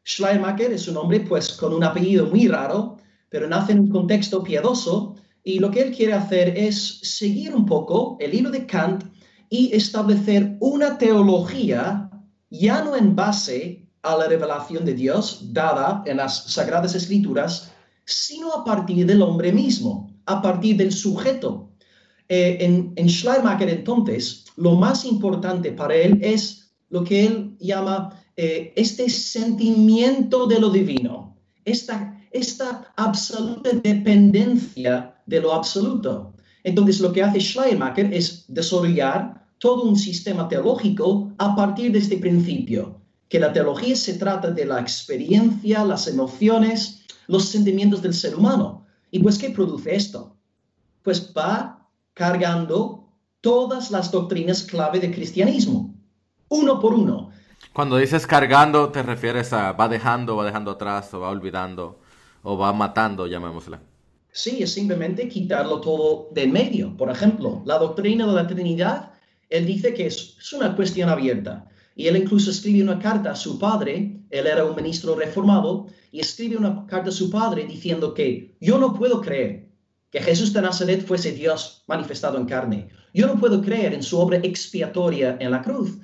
Schleiermacher 0.04 0.72
es 0.72 0.88
un 0.88 0.96
hombre 0.96 1.20
pues 1.20 1.52
con 1.52 1.72
un 1.72 1.84
apellido 1.84 2.26
muy 2.26 2.48
raro, 2.48 2.96
pero 3.28 3.48
nace 3.48 3.72
en 3.72 3.81
un 3.81 3.90
contexto 3.90 4.42
piadoso 4.42 5.16
y 5.42 5.58
lo 5.58 5.70
que 5.70 5.82
él 5.82 5.94
quiere 5.94 6.12
hacer 6.12 6.56
es 6.56 7.00
seguir 7.02 7.54
un 7.54 7.64
poco 7.64 8.16
el 8.20 8.34
hilo 8.34 8.50
de 8.50 8.66
Kant 8.66 9.04
y 9.48 9.75
establecer 9.75 10.56
una 10.60 10.98
teología 10.98 12.10
ya 12.50 12.82
no 12.82 12.96
en 12.96 13.15
base 13.15 13.88
a 14.03 14.17
la 14.17 14.26
revelación 14.26 14.84
de 14.84 14.94
Dios 14.94 15.53
dada 15.53 16.03
en 16.06 16.17
las 16.17 16.53
Sagradas 16.53 16.94
Escrituras, 16.94 17.72
sino 18.05 18.53
a 18.53 18.65
partir 18.65 19.06
del 19.06 19.22
hombre 19.22 19.53
mismo, 19.53 20.10
a 20.26 20.43
partir 20.43 20.76
del 20.76 20.93
sujeto. 20.93 21.70
Eh, 22.29 22.58
en, 22.60 22.93
en 22.96 23.08
Schleiermacher 23.08 23.69
entonces, 23.69 24.44
lo 24.56 24.74
más 24.74 25.05
importante 25.05 25.72
para 25.72 25.94
él 25.94 26.19
es 26.22 26.69
lo 26.91 27.03
que 27.05 27.27
él 27.27 27.56
llama 27.59 28.23
eh, 28.37 28.73
este 28.77 29.09
sentimiento 29.09 30.47
de 30.47 30.61
lo 30.61 30.70
divino, 30.70 31.37
esta, 31.65 32.20
esta 32.31 32.93
absoluta 32.97 33.70
dependencia 33.70 35.15
de 35.27 35.41
lo 35.41 35.55
absoluto. 35.55 36.35
Entonces, 36.63 37.01
lo 37.01 37.13
que 37.13 37.23
hace 37.23 37.41
Schleiermacher 37.41 38.13
es 38.13 38.44
desarrollar 38.49 39.47
todo 39.59 39.85
un 39.85 39.97
sistema 39.97 40.49
teológico 40.49 41.32
a 41.39 41.55
partir 41.55 41.93
de 41.93 41.99
este 41.99 42.19
principio 42.19 43.01
que 43.31 43.39
la 43.39 43.53
teología 43.53 43.94
se 43.94 44.15
trata 44.15 44.51
de 44.51 44.67
la 44.67 44.81
experiencia, 44.81 45.85
las 45.85 46.09
emociones, 46.09 47.03
los 47.29 47.44
sentimientos 47.44 48.03
del 48.03 48.13
ser 48.13 48.35
humano. 48.35 48.85
¿Y 49.13 49.20
pues 49.20 49.39
qué 49.39 49.51
produce 49.51 49.94
esto? 49.94 50.37
Pues 51.03 51.32
va 51.32 51.89
cargando 52.13 53.09
todas 53.41 53.93
las 53.93 54.11
doctrinas 54.11 54.65
clave 54.65 54.99
del 54.99 55.15
cristianismo, 55.15 55.94
uno 56.50 56.78
por 56.78 56.94
uno. 56.94 57.30
Cuando 57.72 57.96
dices 57.96 58.26
cargando, 58.26 58.90
te 58.90 59.02
refieres 59.02 59.52
a 59.52 59.72
va 59.72 59.88
dejando, 59.88 60.36
va 60.36 60.44
dejando 60.44 60.72
atrás, 60.72 61.14
o 61.14 61.20
va 61.20 61.30
olvidando, 61.30 62.00
o 62.42 62.58
va 62.58 62.72
matando, 62.72 63.26
llamémosla. 63.26 63.80
Sí, 64.32 64.62
es 64.62 64.72
simplemente 64.72 65.28
quitarlo 65.28 65.80
todo 65.80 66.28
de 66.32 66.46
medio. 66.46 66.96
Por 66.96 67.10
ejemplo, 67.10 67.62
la 67.64 67.78
doctrina 67.78 68.26
de 68.26 68.32
la 68.32 68.46
Trinidad, 68.46 69.12
él 69.48 69.66
dice 69.66 69.94
que 69.94 70.06
es 70.06 70.52
una 70.52 70.76
cuestión 70.76 71.08
abierta. 71.08 71.69
Y 71.96 72.06
él 72.06 72.16
incluso 72.16 72.50
escribe 72.50 72.82
una 72.82 72.98
carta 72.98 73.32
a 73.32 73.36
su 73.36 73.58
padre, 73.58 74.20
él 74.30 74.46
era 74.46 74.64
un 74.64 74.76
ministro 74.76 75.14
reformado, 75.14 75.86
y 76.12 76.20
escribe 76.20 76.56
una 76.56 76.86
carta 76.86 77.10
a 77.10 77.12
su 77.12 77.30
padre 77.30 77.64
diciendo 77.64 78.14
que 78.14 78.56
yo 78.60 78.78
no 78.78 78.94
puedo 78.94 79.20
creer 79.20 79.69
que 80.10 80.20
Jesús 80.20 80.52
de 80.52 80.62
Nazaret 80.62 81.06
fuese 81.06 81.32
Dios 81.32 81.84
manifestado 81.86 82.36
en 82.38 82.46
carne. 82.46 82.88
Yo 83.14 83.26
no 83.26 83.38
puedo 83.38 83.62
creer 83.62 83.94
en 83.94 84.02
su 84.02 84.19
obra 84.19 84.38
expiatoria 84.38 85.36
en 85.40 85.50
la 85.50 85.62
cruz. 85.62 85.98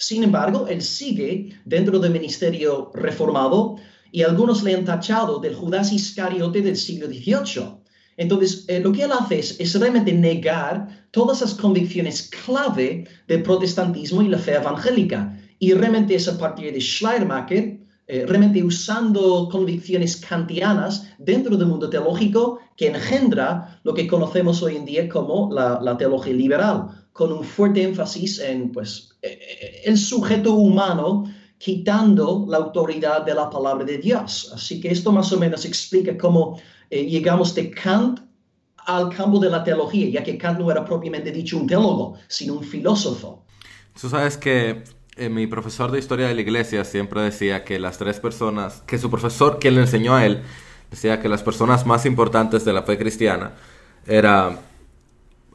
Sin 0.00 0.24
embargo, 0.24 0.66
él 0.66 0.80
sigue 0.80 1.50
dentro 1.66 1.98
del 1.98 2.12
ministerio 2.12 2.90
reformado 2.94 3.76
y 4.10 4.22
algunos 4.22 4.62
le 4.62 4.74
han 4.74 4.86
tachado 4.86 5.40
del 5.40 5.54
Judas 5.54 5.92
Iscariote 5.92 6.62
del 6.62 6.78
siglo 6.78 7.06
XVIII. 7.06 7.80
Entonces, 8.16 8.64
eh, 8.68 8.80
lo 8.80 8.92
que 8.92 9.02
él 9.02 9.12
hace 9.12 9.38
es, 9.38 9.78
realmente 9.78 10.14
negar 10.14 11.06
todas 11.10 11.42
las 11.42 11.52
convicciones 11.52 12.30
clave 12.44 13.06
del 13.28 13.42
protestantismo 13.42 14.22
y 14.22 14.28
la 14.28 14.38
fe 14.38 14.54
evangélica. 14.54 15.38
Y 15.58 15.74
realmente 15.74 16.14
es 16.14 16.26
a 16.28 16.38
partir 16.38 16.72
de 16.72 16.80
Schleiermacher, 16.80 17.80
eh, 18.06 18.24
realmente 18.26 18.64
usando 18.64 19.50
convicciones 19.52 20.16
kantianas 20.16 21.08
dentro 21.18 21.58
del 21.58 21.68
mundo 21.68 21.90
teológico 21.90 22.58
que 22.74 22.88
engendra 22.88 23.78
lo 23.84 23.92
que 23.92 24.06
conocemos 24.06 24.62
hoy 24.62 24.76
en 24.76 24.86
día 24.86 25.10
como 25.10 25.52
la, 25.52 25.78
la 25.82 25.98
teología 25.98 26.32
liberal, 26.32 26.99
con 27.12 27.32
un 27.32 27.44
fuerte 27.44 27.82
énfasis 27.82 28.38
en 28.40 28.70
pues, 28.72 29.16
eh, 29.22 29.82
el 29.84 29.98
sujeto 29.98 30.54
humano 30.54 31.24
quitando 31.58 32.46
la 32.48 32.56
autoridad 32.56 33.24
de 33.24 33.34
la 33.34 33.50
palabra 33.50 33.84
de 33.84 33.98
Dios. 33.98 34.50
Así 34.54 34.80
que 34.80 34.90
esto 34.90 35.12
más 35.12 35.30
o 35.32 35.38
menos 35.38 35.64
explica 35.66 36.16
cómo 36.16 36.58
eh, 36.88 37.04
llegamos 37.04 37.54
de 37.54 37.70
Kant 37.70 38.20
al 38.86 39.14
campo 39.14 39.38
de 39.38 39.50
la 39.50 39.62
teología, 39.62 40.08
ya 40.08 40.22
que 40.22 40.38
Kant 40.38 40.58
no 40.58 40.70
era 40.70 40.84
propiamente 40.84 41.30
dicho 41.30 41.58
un 41.58 41.66
teólogo, 41.66 42.14
sino 42.28 42.54
un 42.54 42.64
filósofo. 42.64 43.44
Tú 44.00 44.08
sabes 44.08 44.38
que 44.38 44.84
eh, 45.16 45.28
mi 45.28 45.46
profesor 45.46 45.90
de 45.90 45.98
historia 45.98 46.28
de 46.28 46.34
la 46.34 46.40
iglesia 46.40 46.82
siempre 46.84 47.20
decía 47.20 47.62
que 47.62 47.78
las 47.78 47.98
tres 47.98 48.20
personas, 48.20 48.82
que 48.86 48.96
su 48.96 49.10
profesor, 49.10 49.58
quien 49.60 49.74
le 49.74 49.82
enseñó 49.82 50.14
a 50.14 50.24
él, 50.24 50.42
decía 50.90 51.20
que 51.20 51.28
las 51.28 51.42
personas 51.42 51.84
más 51.84 52.06
importantes 52.06 52.64
de 52.64 52.72
la 52.72 52.84
fe 52.84 52.96
cristiana 52.96 53.52
era 54.06 54.58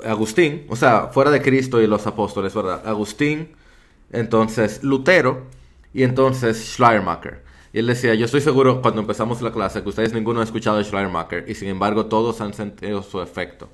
Agustín, 0.03 0.65
o 0.69 0.75
sea, 0.75 1.07
fuera 1.07 1.31
de 1.31 1.41
Cristo 1.41 1.81
y 1.81 1.87
los 1.87 2.05
apóstoles, 2.07 2.53
¿verdad? 2.53 2.87
Agustín, 2.87 3.55
entonces 4.11 4.83
Lutero 4.83 5.43
y 5.93 6.03
entonces 6.03 6.73
Schleiermacher. 6.75 7.43
Y 7.71 7.79
él 7.79 7.87
decía, 7.87 8.15
yo 8.15 8.25
estoy 8.25 8.41
seguro 8.41 8.81
cuando 8.81 9.01
empezamos 9.01 9.41
la 9.41 9.51
clase 9.51 9.83
que 9.83 9.89
ustedes 9.89 10.13
ninguno 10.13 10.41
ha 10.41 10.43
escuchado 10.43 10.83
Schleiermacher 10.83 11.45
y 11.47 11.55
sin 11.55 11.69
embargo 11.69 12.05
todos 12.05 12.41
han 12.41 12.53
sentido 12.53 13.03
su 13.03 13.21
efecto. 13.21 13.69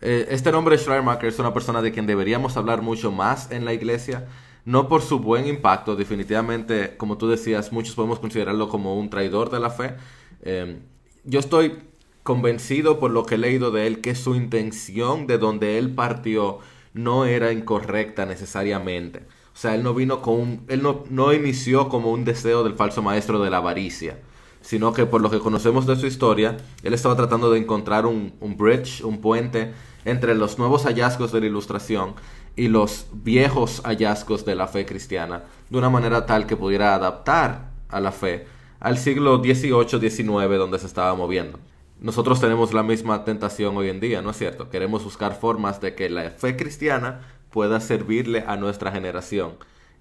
Eh, 0.00 0.26
este 0.30 0.52
nombre 0.52 0.78
Schleiermacher 0.78 1.28
es 1.28 1.38
una 1.38 1.54
persona 1.54 1.82
de 1.82 1.92
quien 1.92 2.06
deberíamos 2.06 2.56
hablar 2.56 2.82
mucho 2.82 3.10
más 3.10 3.50
en 3.50 3.64
la 3.64 3.72
iglesia, 3.72 4.26
no 4.64 4.88
por 4.88 5.02
su 5.02 5.20
buen 5.20 5.46
impacto, 5.46 5.96
definitivamente, 5.96 6.96
como 6.96 7.18
tú 7.18 7.28
decías, 7.28 7.72
muchos 7.72 7.94
podemos 7.94 8.18
considerarlo 8.18 8.68
como 8.68 8.98
un 8.98 9.10
traidor 9.10 9.50
de 9.50 9.60
la 9.60 9.70
fe. 9.70 9.94
Eh, 10.42 10.80
yo 11.24 11.40
estoy 11.40 11.78
convencido 12.26 12.98
por 12.98 13.10
lo 13.10 13.24
que 13.24 13.36
he 13.36 13.38
leído 13.38 13.70
de 13.70 13.86
él 13.86 14.02
que 14.02 14.14
su 14.14 14.34
intención 14.34 15.26
de 15.26 15.38
donde 15.38 15.78
él 15.78 15.94
partió 15.94 16.58
no 16.92 17.24
era 17.24 17.52
incorrecta 17.52 18.26
necesariamente. 18.26 19.20
O 19.54 19.58
sea, 19.58 19.74
él 19.74 19.82
no 19.82 19.94
vino 19.94 20.20
con 20.20 20.34
un, 20.34 20.64
él 20.68 20.82
no, 20.82 21.04
no 21.08 21.32
inició 21.32 21.88
como 21.88 22.10
un 22.12 22.24
deseo 22.26 22.64
del 22.64 22.74
falso 22.74 23.00
maestro 23.00 23.42
de 23.42 23.48
la 23.48 23.58
avaricia, 23.58 24.18
sino 24.60 24.92
que 24.92 25.06
por 25.06 25.22
lo 25.22 25.30
que 25.30 25.38
conocemos 25.38 25.86
de 25.86 25.96
su 25.96 26.06
historia, 26.06 26.58
él 26.82 26.92
estaba 26.92 27.16
tratando 27.16 27.50
de 27.50 27.60
encontrar 27.60 28.04
un, 28.04 28.34
un 28.40 28.56
bridge, 28.58 29.02
un 29.02 29.22
puente 29.22 29.72
entre 30.04 30.34
los 30.34 30.58
nuevos 30.58 30.84
hallazgos 30.84 31.32
de 31.32 31.40
la 31.40 31.46
ilustración 31.46 32.14
y 32.56 32.68
los 32.68 33.06
viejos 33.12 33.80
hallazgos 33.84 34.44
de 34.44 34.56
la 34.56 34.66
fe 34.66 34.84
cristiana, 34.84 35.44
de 35.70 35.78
una 35.78 35.90
manera 35.90 36.26
tal 36.26 36.46
que 36.46 36.56
pudiera 36.56 36.94
adaptar 36.94 37.70
a 37.88 38.00
la 38.00 38.12
fe 38.12 38.46
al 38.80 38.98
siglo 38.98 39.38
XVIII-XIX 39.38 40.58
donde 40.58 40.78
se 40.78 40.86
estaba 40.86 41.14
moviendo. 41.14 41.58
Nosotros 42.00 42.40
tenemos 42.40 42.74
la 42.74 42.82
misma 42.82 43.24
tentación 43.24 43.76
hoy 43.76 43.88
en 43.88 44.00
día, 44.00 44.20
¿no 44.20 44.30
es 44.30 44.36
cierto? 44.36 44.68
Queremos 44.68 45.02
buscar 45.02 45.34
formas 45.34 45.80
de 45.80 45.94
que 45.94 46.10
la 46.10 46.30
fe 46.30 46.54
cristiana 46.56 47.22
pueda 47.50 47.80
servirle 47.80 48.44
a 48.46 48.56
nuestra 48.56 48.92
generación. 48.92 49.52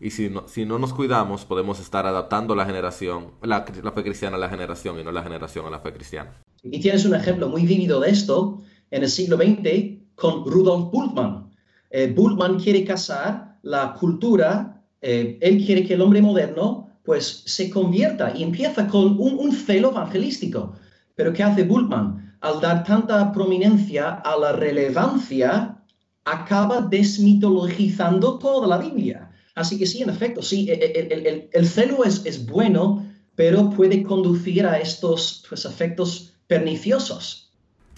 Y 0.01 0.11
si 0.11 0.29
no, 0.29 0.45
si 0.49 0.65
no 0.65 0.77
nos 0.77 0.93
cuidamos, 0.93 1.45
podemos 1.45 1.79
estar 1.79 2.05
adaptando 2.05 2.53
la 2.53 2.65
generación, 2.65 3.31
la, 3.41 3.63
fe 3.63 4.03
cristiana 4.03 4.35
a 4.35 4.39
la 4.39 4.49
generación 4.49 4.99
y 4.99 5.03
no 5.05 5.11
la 5.13 5.23
generación 5.23 5.65
a 5.65 5.69
la 5.69 5.79
fe 5.79 5.93
cristiana. 5.93 6.33
Y 6.63 6.81
tienes 6.81 7.05
un 7.05 7.15
ejemplo 7.15 7.47
muy 7.47 7.65
vívido 7.65 8.01
de 8.01 8.09
esto 8.09 8.61
en 8.91 9.03
el 9.03 9.09
siglo 9.09 9.37
XX 9.37 10.01
con 10.15 10.43
Rudolf 10.45 10.91
Bultmann. 10.91 11.49
Eh, 11.91 12.11
Bultmann 12.13 12.59
quiere 12.59 12.83
casar 12.83 13.57
la 13.61 13.93
cultura, 13.93 14.83
eh, 15.01 15.37
él 15.41 15.65
quiere 15.65 15.85
que 15.85 15.93
el 15.93 16.01
hombre 16.01 16.21
moderno 16.21 16.89
pues 17.05 17.43
se 17.45 17.69
convierta 17.69 18.33
y 18.35 18.43
empieza 18.43 18.85
con 18.87 19.17
un, 19.17 19.39
un 19.39 19.53
celo 19.53 19.91
evangelístico. 19.91 20.73
Pero 21.15 21.33
¿qué 21.33 21.43
hace 21.43 21.63
Bultmann? 21.63 22.37
Al 22.41 22.61
dar 22.61 22.83
tanta 22.83 23.31
prominencia 23.31 24.09
a 24.09 24.37
la 24.37 24.51
relevancia 24.51 25.77
acaba 26.25 26.81
desmitologizando 26.81 28.37
toda 28.37 28.67
la 28.67 28.77
Biblia. 28.77 29.31
Así 29.55 29.79
que 29.79 29.85
sí, 29.85 30.03
en 30.03 30.09
efecto, 30.09 30.41
sí, 30.41 30.67
el, 30.69 31.67
celo 31.67 32.03
es, 32.03 32.25
es, 32.25 32.45
bueno, 32.45 33.05
pero 33.35 33.69
puede 33.69 34.03
conducir 34.03 34.65
a 34.65 34.79
estos 34.79 35.45
pues, 35.47 35.63
efectos 35.65 36.33
perniciosos. 36.47 37.53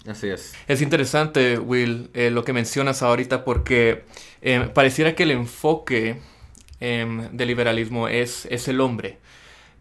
Así 0.06 0.28
es. 0.28 0.54
Es 0.68 0.80
interesante, 0.80 1.58
Will, 1.58 2.10
eh, 2.14 2.30
lo 2.30 2.44
que 2.44 2.52
mencionas 2.52 3.02
ahorita, 3.02 3.44
porque 3.44 4.04
eh, 4.40 4.70
pareciera 4.72 5.14
que 5.14 5.24
el 5.24 5.32
enfoque 5.32 6.20
em, 6.80 7.36
del 7.36 7.48
liberalismo 7.48 8.08
es, 8.08 8.46
es 8.50 8.68
el 8.68 8.80
hombre, 8.80 9.18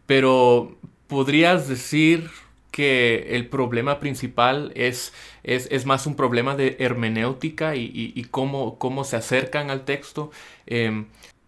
pero 0.07 0.77
podrías 1.07 1.67
decir 1.67 2.29
que 2.77 3.35
el 3.35 3.49
problema 3.49 3.99
principal 3.99 4.71
es, 4.75 5.11
es, 5.41 5.85
más 5.87 6.05
un 6.05 6.13
problema 6.13 6.55
de 6.55 6.77
hermenéutica 6.77 7.75
y, 7.75 8.23
cómo, 8.29 8.77
cómo, 8.77 9.03
se 9.03 9.15
acercan 9.15 9.71
al 9.71 9.83
texto. 9.83 10.29
Em, 10.67 11.07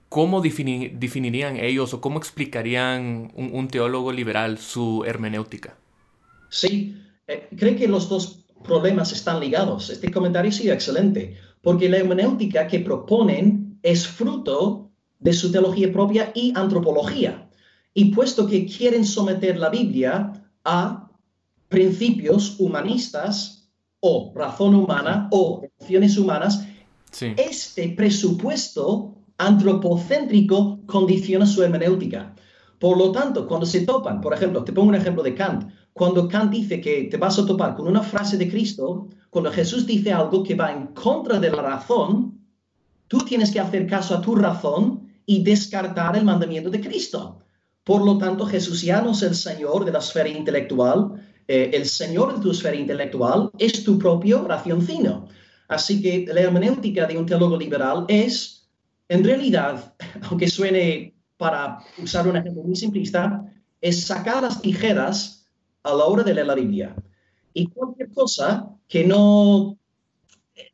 ¿Cómo 0.10 0.42
definirían 0.42 1.58
ellos 1.58 1.94
o 1.94 2.02
cómo 2.02 2.18
explicarían 2.18 3.32
un, 3.36 3.68
teólogo 3.68 4.12
liberal 4.12 4.58
su 4.58 5.04
hermenéutica? 5.06 5.78
Sí, 6.50 6.98
eh, 7.28 7.48
creo 7.56 7.76
que 7.76 7.88
los 7.88 8.10
dos 8.10 8.44
problemas 8.64 9.12
están 9.12 9.40
ligados. 9.40 9.92
Este 9.92 10.10
comentario 10.10 10.50
ha 10.50 10.52
sido 10.52 10.74
excelente, 10.74 11.38
porque 11.62 11.90
la 11.90 11.98
hermenéutica 11.98 12.66
que 12.66 12.80
proponen 12.80 13.78
es 13.84 14.08
fruto 14.08 14.90
de 15.20 15.34
su 15.34 15.52
teología 15.52 15.94
propia 15.94 16.32
y 16.34 16.54
antropología. 16.56 17.48
Y 17.94 18.06
puesto 18.16 18.48
que 18.48 18.66
quieren 18.66 19.06
someter 19.06 19.60
la 19.60 19.70
Biblia 19.70 20.34
a 20.66 21.09
principios 21.70 22.60
humanistas 22.60 23.70
o 24.02 24.34
razón 24.36 24.76
humana 24.76 25.30
o 25.32 25.62
emociones 25.80 26.18
humanas, 26.18 26.66
este 27.38 27.90
presupuesto 27.90 29.16
antropocéntrico 29.38 30.82
condiciona 30.86 31.46
su 31.46 31.64
hermenéutica. 31.64 32.36
Por 32.80 32.98
lo 32.98 33.12
tanto, 33.12 33.48
cuando 33.48 33.66
se 33.66 33.82
topan, 33.82 34.22
por 34.22 34.34
ejemplo, 34.34 34.64
te 34.64 34.74
pongo 34.74 34.90
un 34.90 34.96
ejemplo 34.96 35.24
de 35.24 35.36
Kant, 35.36 35.70
cuando 35.94 36.28
Kant 36.28 36.52
dice 36.52 36.80
que 36.80 37.04
te 37.04 37.18
vas 37.18 37.38
a 37.40 37.46
topar 37.46 37.76
con 37.76 37.88
una 37.88 38.02
frase 38.02 38.38
de 38.38 38.50
Cristo, 38.50 39.08
cuando 39.30 39.52
Jesús 39.52 39.86
dice 39.86 40.14
algo 40.14 40.44
que 40.44 40.56
va 40.56 40.72
en 40.72 40.88
contra 40.88 41.40
de 41.40 41.52
la 41.52 41.62
razón, 41.62 42.40
tú 43.08 43.20
tienes 43.20 43.52
que 43.52 43.60
hacer 43.60 43.86
caso 43.86 44.16
a 44.16 44.22
tu 44.22 44.36
razón 44.36 45.10
y 45.26 45.44
descartar 45.44 46.16
el 46.16 46.26
mandamiento 46.26 46.70
de 46.70 46.80
Cristo. 46.80 47.40
Por 47.84 48.06
lo 48.06 48.18
tanto, 48.18 48.46
Jesús 48.46 48.82
ya 48.82 49.02
no 49.02 49.12
es 49.12 49.22
el 49.24 49.36
Señor 49.36 49.84
de 49.84 49.92
la 49.92 50.00
esfera 50.00 50.30
intelectual, 50.30 51.29
eh, 51.52 51.72
el 51.74 51.88
señor 51.88 52.36
de 52.36 52.42
tu 52.44 52.52
esfera 52.52 52.76
intelectual 52.76 53.50
es 53.58 53.84
tu 53.84 53.98
propio 53.98 54.48
racioncino. 54.48 55.28
Así 55.68 56.00
que 56.00 56.32
la 56.32 56.42
hermenéutica 56.42 57.08
de 57.08 57.18
un 57.18 57.26
teólogo 57.26 57.58
liberal 57.58 58.06
es, 58.08 58.70
en 59.08 59.24
realidad, 59.24 59.96
aunque 60.30 60.48
suene 60.48 61.16
para 61.38 61.80
usar 61.98 62.28
un 62.28 62.38
ejemplo 62.38 62.62
muy 62.62 62.76
simplista, 62.76 63.44
es 63.82 64.06
sacar 64.06 64.44
las 64.44 64.62
tijeras 64.62 65.48
a 65.82 65.96
la 65.96 66.06
hora 66.06 66.22
de 66.22 66.36
leer 66.36 66.46
la 66.46 66.54
Biblia. 66.54 66.96
Y 67.52 67.66
cualquier 67.66 68.12
cosa 68.12 68.70
que 68.88 69.08
no 69.08 69.76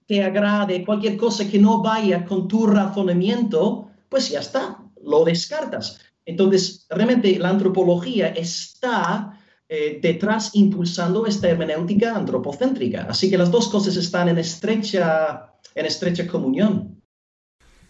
te 0.06 0.26
agrade, 0.26 0.84
cualquier 0.84 1.16
cosa 1.16 1.50
que 1.50 1.58
no 1.58 1.82
vaya 1.82 2.26
con 2.26 2.50
tu 2.50 2.68
razonamiento, 2.68 3.92
pues 4.10 4.30
ya 4.30 4.42
está, 4.42 4.84
lo 5.02 5.24
descartas. 5.24 6.02
Entonces, 6.26 6.86
realmente 6.90 7.40
la 7.40 7.48
antropología 7.48 8.28
está 8.28 9.40
eh, 9.68 10.00
detrás 10.02 10.52
impulsando 10.54 11.26
esta 11.26 11.50
hermenéutica 11.50 12.16
antropocéntrica. 12.16 13.08
Así 13.10 13.30
que 13.30 13.38
las 13.38 13.52
dos 13.52 13.68
cosas 13.70 13.96
están 13.96 14.30
en 14.30 14.38
estrecha, 14.38 15.54
en 15.74 15.86
estrecha 15.86 16.28
comunión. 16.28 17.02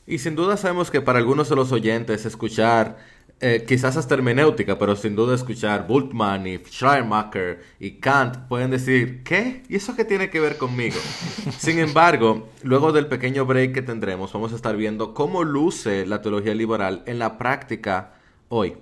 Y 0.07 0.19
sin 0.19 0.35
duda 0.35 0.55
sabemos 0.55 0.91
que 0.91 1.01
para 1.01 1.19
algunos 1.19 1.49
de 1.49 1.55
los 1.55 1.71
oyentes 1.71 2.25
escuchar 2.25 2.97
eh, 3.41 3.65
quizás 3.67 3.97
hasta 3.97 4.13
hermenéutica, 4.13 4.79
pero 4.79 4.95
sin 4.95 5.15
duda 5.15 5.35
escuchar 5.35 5.87
Bultmann 5.87 6.47
y 6.47 6.57
Schleiermacher 6.57 7.61
y 7.79 7.99
Kant 7.99 8.47
pueden 8.47 8.71
decir, 8.71 9.23
¿qué? 9.23 9.63
¿Y 9.67 9.75
eso 9.75 9.93
qué 9.95 10.05
tiene 10.05 10.29
que 10.29 10.39
ver 10.39 10.57
conmigo? 10.57 10.95
sin 11.57 11.79
embargo, 11.79 12.47
luego 12.63 12.93
del 12.93 13.07
pequeño 13.07 13.45
break 13.45 13.73
que 13.73 13.81
tendremos, 13.81 14.31
vamos 14.31 14.53
a 14.53 14.55
estar 14.55 14.77
viendo 14.77 15.13
cómo 15.13 15.43
luce 15.43 16.05
la 16.05 16.21
teología 16.21 16.55
liberal 16.55 17.03
en 17.05 17.19
la 17.19 17.37
práctica 17.37 18.13
hoy. 18.47 18.77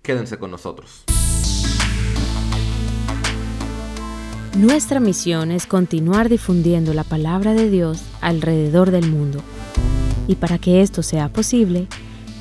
Quédense 0.00 0.38
con 0.38 0.50
nosotros. 0.50 1.04
Nuestra 4.56 4.98
misión 4.98 5.52
es 5.52 5.66
continuar 5.66 6.28
difundiendo 6.28 6.92
la 6.92 7.04
palabra 7.04 7.54
de 7.54 7.70
Dios 7.70 8.02
alrededor 8.20 8.90
del 8.90 9.08
mundo. 9.08 9.40
Y 10.26 10.34
para 10.34 10.58
que 10.58 10.82
esto 10.82 11.04
sea 11.04 11.28
posible, 11.28 11.86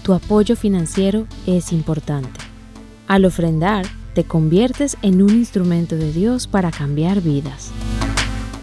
tu 0.02 0.14
apoyo 0.14 0.56
financiero 0.56 1.28
es 1.46 1.72
importante. 1.72 2.32
Al 3.08 3.26
ofrendar, 3.26 3.86
te 4.16 4.24
conviertes 4.24 4.98
en 5.04 5.22
un 5.22 5.30
instrumento 5.30 5.98
de 5.98 6.12
Dios 6.12 6.48
para 6.48 6.72
cambiar 6.72 7.22
vidas. 7.22 7.70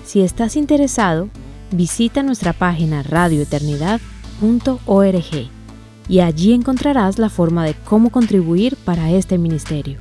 Si 0.05 0.23
estás 0.23 0.57
interesado, 0.57 1.29
visita 1.71 2.25
nuestra 2.25 2.53
página 2.53 3.05
radioeternidad.org 3.05 5.51
y 6.09 6.21
allí 6.21 6.53
encontrarás 6.53 7.21
la 7.21 7.31
forma 7.31 7.65
de 7.65 7.75
cómo 7.75 8.11
contribuir 8.11 8.77
para 8.77 9.13
este 9.13 9.39
ministerio. 9.39 10.01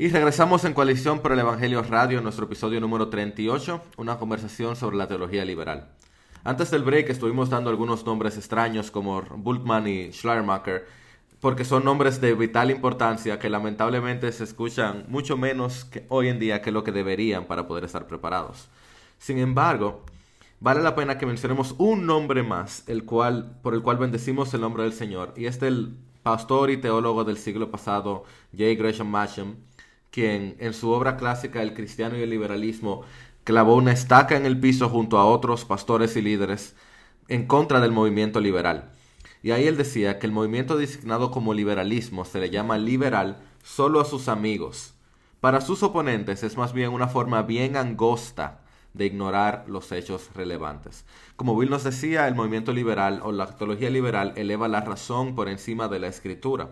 Y 0.00 0.08
regresamos 0.08 0.64
en 0.64 0.72
Coalición 0.72 1.18
por 1.18 1.32
el 1.32 1.40
Evangelio 1.40 1.82
Radio, 1.82 2.16
en 2.16 2.24
nuestro 2.24 2.46
episodio 2.46 2.80
número 2.80 3.10
38, 3.10 3.82
una 3.98 4.16
conversación 4.16 4.74
sobre 4.74 4.96
la 4.96 5.06
teología 5.06 5.44
liberal. 5.44 5.90
Antes 6.42 6.70
del 6.70 6.84
break 6.84 7.10
estuvimos 7.10 7.50
dando 7.50 7.68
algunos 7.68 8.06
nombres 8.06 8.38
extraños 8.38 8.90
como 8.90 9.20
Bultmann 9.20 9.86
y 9.86 10.10
Schleiermacher, 10.10 10.86
porque 11.38 11.66
son 11.66 11.84
nombres 11.84 12.18
de 12.18 12.32
vital 12.32 12.70
importancia 12.70 13.38
que 13.38 13.50
lamentablemente 13.50 14.32
se 14.32 14.44
escuchan 14.44 15.04
mucho 15.08 15.36
menos 15.36 15.84
que 15.84 16.06
hoy 16.08 16.28
en 16.28 16.38
día 16.38 16.62
que 16.62 16.72
lo 16.72 16.82
que 16.82 16.92
deberían 16.92 17.44
para 17.44 17.68
poder 17.68 17.84
estar 17.84 18.06
preparados. 18.06 18.70
Sin 19.18 19.36
embargo, 19.36 20.06
vale 20.60 20.80
la 20.80 20.94
pena 20.94 21.18
que 21.18 21.26
mencionemos 21.26 21.74
un 21.76 22.06
nombre 22.06 22.42
más, 22.42 22.84
el 22.88 23.04
cual, 23.04 23.58
por 23.62 23.74
el 23.74 23.82
cual 23.82 23.98
bendecimos 23.98 24.54
el 24.54 24.62
nombre 24.62 24.82
del 24.82 24.94
Señor, 24.94 25.34
y 25.36 25.44
es 25.44 25.60
del 25.60 25.94
pastor 26.22 26.70
y 26.70 26.76
teólogo 26.76 27.24
del 27.24 27.38
siglo 27.38 27.70
pasado, 27.70 28.24
J. 28.52 28.74
Gresham 28.76 29.08
Machen, 29.08 29.56
quien 30.10 30.56
en 30.58 30.74
su 30.74 30.90
obra 30.90 31.16
clásica 31.16 31.62
El 31.62 31.74
cristiano 31.74 32.16
y 32.16 32.22
el 32.22 32.30
liberalismo 32.30 33.02
clavó 33.44 33.76
una 33.76 33.92
estaca 33.92 34.36
en 34.36 34.46
el 34.46 34.58
piso 34.58 34.88
junto 34.88 35.18
a 35.18 35.26
otros 35.26 35.64
pastores 35.64 36.16
y 36.16 36.22
líderes 36.22 36.74
en 37.28 37.46
contra 37.46 37.80
del 37.80 37.92
movimiento 37.92 38.40
liberal. 38.40 38.90
Y 39.42 39.52
ahí 39.52 39.66
él 39.66 39.76
decía 39.76 40.18
que 40.18 40.26
el 40.26 40.32
movimiento 40.32 40.76
designado 40.76 41.30
como 41.30 41.54
liberalismo 41.54 42.24
se 42.24 42.40
le 42.40 42.50
llama 42.50 42.76
liberal 42.76 43.38
solo 43.62 44.00
a 44.00 44.04
sus 44.04 44.28
amigos. 44.28 44.94
Para 45.40 45.62
sus 45.62 45.82
oponentes 45.82 46.42
es 46.42 46.56
más 46.56 46.72
bien 46.74 46.90
una 46.90 47.08
forma 47.08 47.42
bien 47.42 47.76
angosta 47.76 48.60
de 48.92 49.06
ignorar 49.06 49.64
los 49.68 49.90
hechos 49.92 50.30
relevantes. 50.34 51.06
Como 51.36 51.54
Will 51.54 51.70
nos 51.70 51.84
decía, 51.84 52.28
el 52.28 52.34
movimiento 52.34 52.72
liberal 52.72 53.20
o 53.22 53.32
la 53.32 53.46
teología 53.56 53.88
liberal 53.88 54.32
eleva 54.36 54.68
la 54.68 54.80
razón 54.80 55.34
por 55.34 55.48
encima 55.48 55.88
de 55.88 56.00
la 56.00 56.08
escritura. 56.08 56.70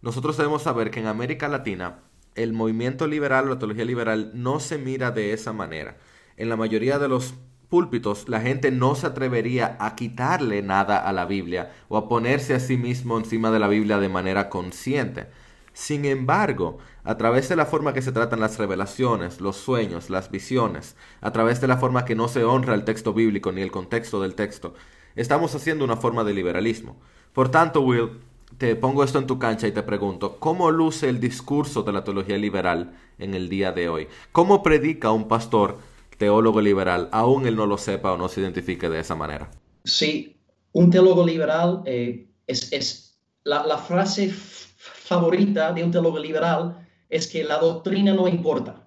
Nosotros 0.00 0.36
debemos 0.36 0.62
saber 0.62 0.90
que 0.90 1.00
en 1.00 1.06
América 1.06 1.48
Latina 1.48 1.98
el 2.34 2.52
movimiento 2.52 3.06
liberal 3.06 3.46
o 3.46 3.50
la 3.50 3.58
teología 3.58 3.84
liberal 3.84 4.32
no 4.34 4.60
se 4.60 4.78
mira 4.78 5.10
de 5.10 5.32
esa 5.32 5.52
manera. 5.52 5.96
En 6.36 6.48
la 6.48 6.56
mayoría 6.56 6.98
de 6.98 7.08
los 7.08 7.34
púlpitos 7.68 8.28
la 8.28 8.40
gente 8.40 8.70
no 8.70 8.94
se 8.94 9.06
atrevería 9.06 9.76
a 9.80 9.94
quitarle 9.94 10.62
nada 10.62 10.98
a 10.98 11.12
la 11.12 11.24
Biblia 11.24 11.72
o 11.88 11.96
a 11.96 12.08
ponerse 12.08 12.54
a 12.54 12.60
sí 12.60 12.76
mismo 12.76 13.16
encima 13.16 13.50
de 13.50 13.58
la 13.58 13.68
Biblia 13.68 13.98
de 13.98 14.08
manera 14.08 14.48
consciente. 14.48 15.28
Sin 15.72 16.04
embargo, 16.04 16.78
a 17.02 17.16
través 17.16 17.48
de 17.48 17.56
la 17.56 17.64
forma 17.64 17.94
que 17.94 18.02
se 18.02 18.12
tratan 18.12 18.40
las 18.40 18.58
revelaciones, 18.58 19.40
los 19.40 19.56
sueños, 19.56 20.10
las 20.10 20.30
visiones, 20.30 20.96
a 21.22 21.32
través 21.32 21.62
de 21.62 21.66
la 21.66 21.78
forma 21.78 22.04
que 22.04 22.14
no 22.14 22.28
se 22.28 22.44
honra 22.44 22.74
el 22.74 22.84
texto 22.84 23.14
bíblico 23.14 23.52
ni 23.52 23.62
el 23.62 23.70
contexto 23.70 24.20
del 24.20 24.34
texto, 24.34 24.74
estamos 25.16 25.54
haciendo 25.54 25.84
una 25.84 25.96
forma 25.96 26.24
de 26.24 26.34
liberalismo. 26.34 27.00
Por 27.32 27.50
tanto, 27.50 27.80
Will, 27.80 28.20
te 28.58 28.76
pongo 28.76 29.04
esto 29.04 29.18
en 29.18 29.26
tu 29.26 29.38
cancha 29.38 29.66
y 29.66 29.72
te 29.72 29.82
pregunto, 29.82 30.36
¿cómo 30.38 30.70
luce 30.70 31.08
el 31.08 31.20
discurso 31.20 31.82
de 31.82 31.92
la 31.92 32.04
teología 32.04 32.38
liberal 32.38 32.92
en 33.18 33.34
el 33.34 33.48
día 33.48 33.72
de 33.72 33.88
hoy? 33.88 34.08
¿Cómo 34.32 34.62
predica 34.62 35.10
un 35.10 35.28
pastor 35.28 35.78
teólogo 36.18 36.60
liberal, 36.60 37.08
aún 37.10 37.46
él 37.46 37.56
no 37.56 37.66
lo 37.66 37.78
sepa 37.78 38.12
o 38.12 38.16
no 38.16 38.28
se 38.28 38.40
identifique 38.40 38.88
de 38.88 39.00
esa 39.00 39.16
manera? 39.16 39.50
Sí, 39.84 40.36
un 40.72 40.90
teólogo 40.90 41.26
liberal 41.26 41.82
eh, 41.84 42.28
es, 42.46 43.18
la, 43.44 43.76
frase 43.78 44.30
favorita 44.30 45.72
de 45.72 45.82
un 45.82 45.90
teólogo 45.90 46.18
liberal 46.18 46.86
es 47.08 47.26
que 47.26 47.42
la 47.42 47.58
doctrina 47.58 48.14
no 48.14 48.28
importa. 48.28 48.86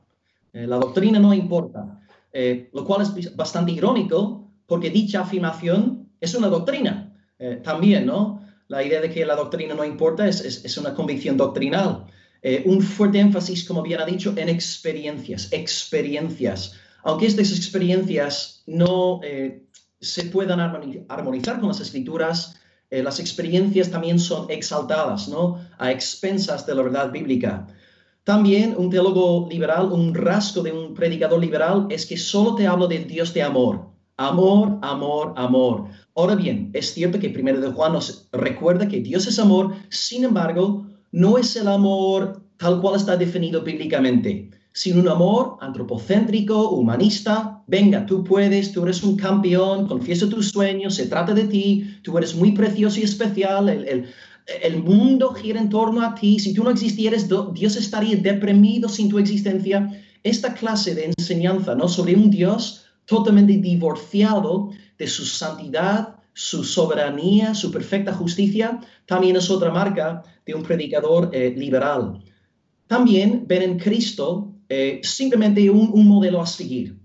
Eh, 0.53 0.65
la 0.65 0.77
doctrina 0.77 1.19
no 1.19 1.33
importa, 1.33 1.99
eh, 2.31 2.69
lo 2.73 2.85
cual 2.85 3.01
es 3.01 3.35
bastante 3.35 3.73
irónico 3.73 4.47
porque 4.65 4.89
dicha 4.89 5.21
afirmación 5.21 6.09
es 6.21 6.33
una 6.35 6.47
doctrina 6.47 7.11
también, 7.63 8.05
¿no? 8.05 8.34
La 8.67 8.83
idea 8.83 9.01
de 9.01 9.09
que 9.09 9.25
la 9.25 9.35
doctrina 9.35 9.75
no 9.75 9.85
importa 9.85 10.27
es, 10.27 10.77
una 10.77 10.93
convicción 10.93 11.37
doctrinal. 11.37 12.05
Eh, 12.41 12.63
un 12.65 12.81
fuerte 12.81 13.19
énfasis, 13.19 13.63
como 13.63 13.81
bien 13.81 13.99
ha 13.99 14.05
dicho, 14.05 14.33
en 14.37 14.49
experiencias, 14.49 15.51
experiencias. 15.51 16.73
Aunque 17.03 17.25
estas 17.27 17.51
experiencias 17.51 18.63
no 18.67 19.19
eh, 19.23 19.63
se 19.99 20.25
puedan 20.25 20.59
armonizar 20.59 21.59
con 21.59 21.69
las 21.69 21.79
escrituras, 21.79 22.55
eh, 22.91 23.01
las 23.01 23.19
experiencias 23.19 23.89
también 23.89 24.19
son 24.19 24.49
exaltadas, 24.49 25.27
¿no? 25.27 25.59
A 25.77 25.91
expensas 25.91 26.65
de 26.65 26.75
la 26.75 26.83
verdad 26.83 27.11
bíblica. 27.11 27.67
También 28.23 28.75
un 28.77 28.89
teólogo 28.89 29.47
liberal, 29.49 29.91
un 29.91 30.13
rasgo 30.13 30.63
de 30.63 30.71
un 30.71 30.93
predicador 30.93 31.39
liberal 31.39 31.87
es 31.89 32.05
que 32.05 32.17
solo 32.17 32.55
te 32.55 32.67
hablo 32.67 32.87
del 32.87 33.07
Dios 33.07 33.33
de 33.33 33.43
amor. 33.43 33.94
Amor, 34.17 34.79
amor, 34.81 35.33
amor. 35.35 35.89
Ahora 36.15 36.35
bien, 36.35 36.69
es 36.73 36.93
cierto 36.93 37.19
que 37.19 37.29
primero 37.29 37.59
de 37.59 37.71
Juan 37.71 37.91
nos 37.91 38.29
recuerda 38.31 38.87
que 38.87 39.01
Dios 39.01 39.27
es 39.27 39.39
amor, 39.39 39.75
sin 39.89 40.23
embargo, 40.23 40.85
no 41.11 41.37
es 41.37 41.53
el 41.57 41.67
amor 41.67 42.41
tal 42.55 42.79
cual 42.79 42.95
está 42.95 43.17
definido 43.17 43.61
bíblicamente, 43.61 44.51
sino 44.71 45.01
un 45.01 45.09
amor 45.09 45.57
antropocéntrico, 45.59 46.69
humanista. 46.69 47.61
Venga, 47.67 48.05
tú 48.05 48.23
puedes, 48.23 48.71
tú 48.71 48.83
eres 48.83 49.03
un 49.03 49.17
campeón, 49.17 49.85
confiesa 49.85 50.29
tus 50.29 50.49
sueños, 50.49 50.95
se 50.95 51.07
trata 51.07 51.33
de 51.33 51.49
ti, 51.49 51.97
tú 52.01 52.17
eres 52.17 52.33
muy 52.35 52.53
precioso 52.53 53.01
y 53.01 53.03
especial, 53.03 53.67
el, 53.67 54.07
el, 54.63 54.83
mundo 54.83 55.33
gira 55.33 55.59
en 55.59 55.69
torno 55.69 56.01
a 56.01 56.15
ti, 56.15 56.39
si 56.39 56.53
tú 56.53 56.63
no 56.63 56.69
existieras, 56.69 57.27
Dios 57.53 57.75
estaría 57.75 58.15
deprimido 58.15 58.87
sin 58.87 59.09
tu 59.09 59.19
existencia. 59.19 59.91
Esta 60.23 60.53
clase 60.53 60.95
de 60.95 61.13
enseñanza, 61.17 61.75
¿no? 61.75 61.87
Sobre 61.87 62.15
un 62.15 62.31
Dios 62.31 62.84
totalmente 63.05 63.53
divorciado 63.53 64.71
de 64.97 65.07
su 65.07 65.25
santidad, 65.25 66.15
su 66.33 66.63
soberanía, 66.63 67.55
su 67.55 67.71
perfecta 67.71 68.13
justicia, 68.13 68.79
también 69.05 69.35
es 69.35 69.49
otra 69.49 69.71
marca 69.71 70.23
de 70.45 70.53
un 70.53 70.63
predicador 70.63 71.29
eh, 71.33 71.53
liberal. 71.55 72.21
También 72.87 73.45
ven 73.47 73.61
en 73.61 73.79
Cristo 73.79 74.53
eh, 74.69 74.99
simplemente 75.03 75.69
un, 75.69 75.89
un, 75.93 76.07
modelo 76.07 76.41
a 76.41 76.45
seguir. 76.45 76.97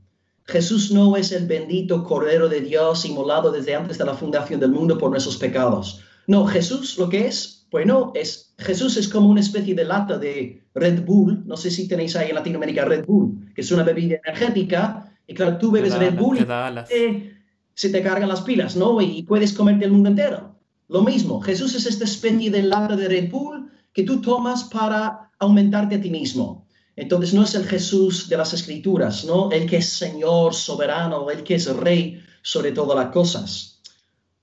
Jesús 0.45 0.91
no 0.91 1.17
es 1.17 1.31
el 1.33 1.47
bendito 1.47 2.03
Cordero 2.03 2.49
de 2.49 2.61
Dios 2.61 3.05
inmolado 3.05 3.53
desde 3.53 3.75
antes 3.75 3.99
de 3.99 4.05
la 4.05 4.15
fundación 4.15 4.59
del 4.59 4.73
mundo 4.73 4.99
por 4.99 5.11
nuestros 5.11 5.37
pecados. 5.37 6.03
No, 6.27 6.47
Jesús 6.47 6.99
lo 6.99 7.09
que 7.09 7.27
es, 7.27 7.67
bueno, 7.71 8.13
es, 8.15 8.55
Jesús 8.59 8.97
es 8.97 9.09
como 9.09 9.29
una 9.29 9.41
especie 9.41 9.75
de 9.75 9.85
lata 9.85 10.19
de 10.19 10.63
Red 10.75 11.05
Bull, 11.05 11.45
no 11.47 11.57
sé 11.57 11.71
si 11.71 11.87
tenéis 11.87 12.17
ahí 12.17 12.31
en 12.31 12.35
Latinoamérica 12.35 12.85
Red 12.85 13.05
Bull, 13.07 13.53
que 13.55 13.61
es 13.61 13.71
una 13.71 13.85
bebida 13.85 14.21
energética 14.25 15.10
y 15.31 15.35
claro, 15.35 15.59
tú 15.59 15.71
bebes 15.71 15.97
Red 15.97 16.19
Bull 16.19 16.39
y 16.39 17.31
se 17.73 17.89
te 17.89 18.03
cargan 18.03 18.29
las 18.29 18.41
pilas, 18.41 18.75
¿no? 18.75 19.01
Y 19.01 19.23
puedes 19.23 19.53
comerte 19.53 19.85
el 19.85 19.93
mundo 19.93 20.09
entero. 20.09 20.57
Lo 20.89 21.03
mismo, 21.03 21.41
Jesús 21.41 21.77
es 21.77 21.87
esta 21.87 22.03
especie 22.03 22.51
de 22.51 22.65
lata 22.65 22.97
de 22.97 23.07
Red 23.07 23.31
Bull 23.31 23.71
que 23.93 24.03
tú 24.03 24.21
tomas 24.21 24.65
para 24.65 25.31
aumentarte 25.39 25.95
a 25.95 26.01
ti 26.01 26.11
mismo. 26.11 26.67
Entonces 26.97 27.33
no 27.33 27.45
es 27.45 27.55
el 27.55 27.65
Jesús 27.65 28.29
de 28.29 28.39
las 28.39 28.53
Escrituras, 28.55 29.25
¿no? 29.25 29.53
El 29.53 29.71
que 29.71 29.77
es 29.77 29.89
Señor, 29.91 30.53
soberano, 30.53 31.31
el 31.31 31.45
que 31.45 31.55
es 31.55 31.77
Rey 31.77 32.21
sobre 32.43 32.73
todas 32.73 32.99
las 32.99 33.13
cosas. 33.13 33.83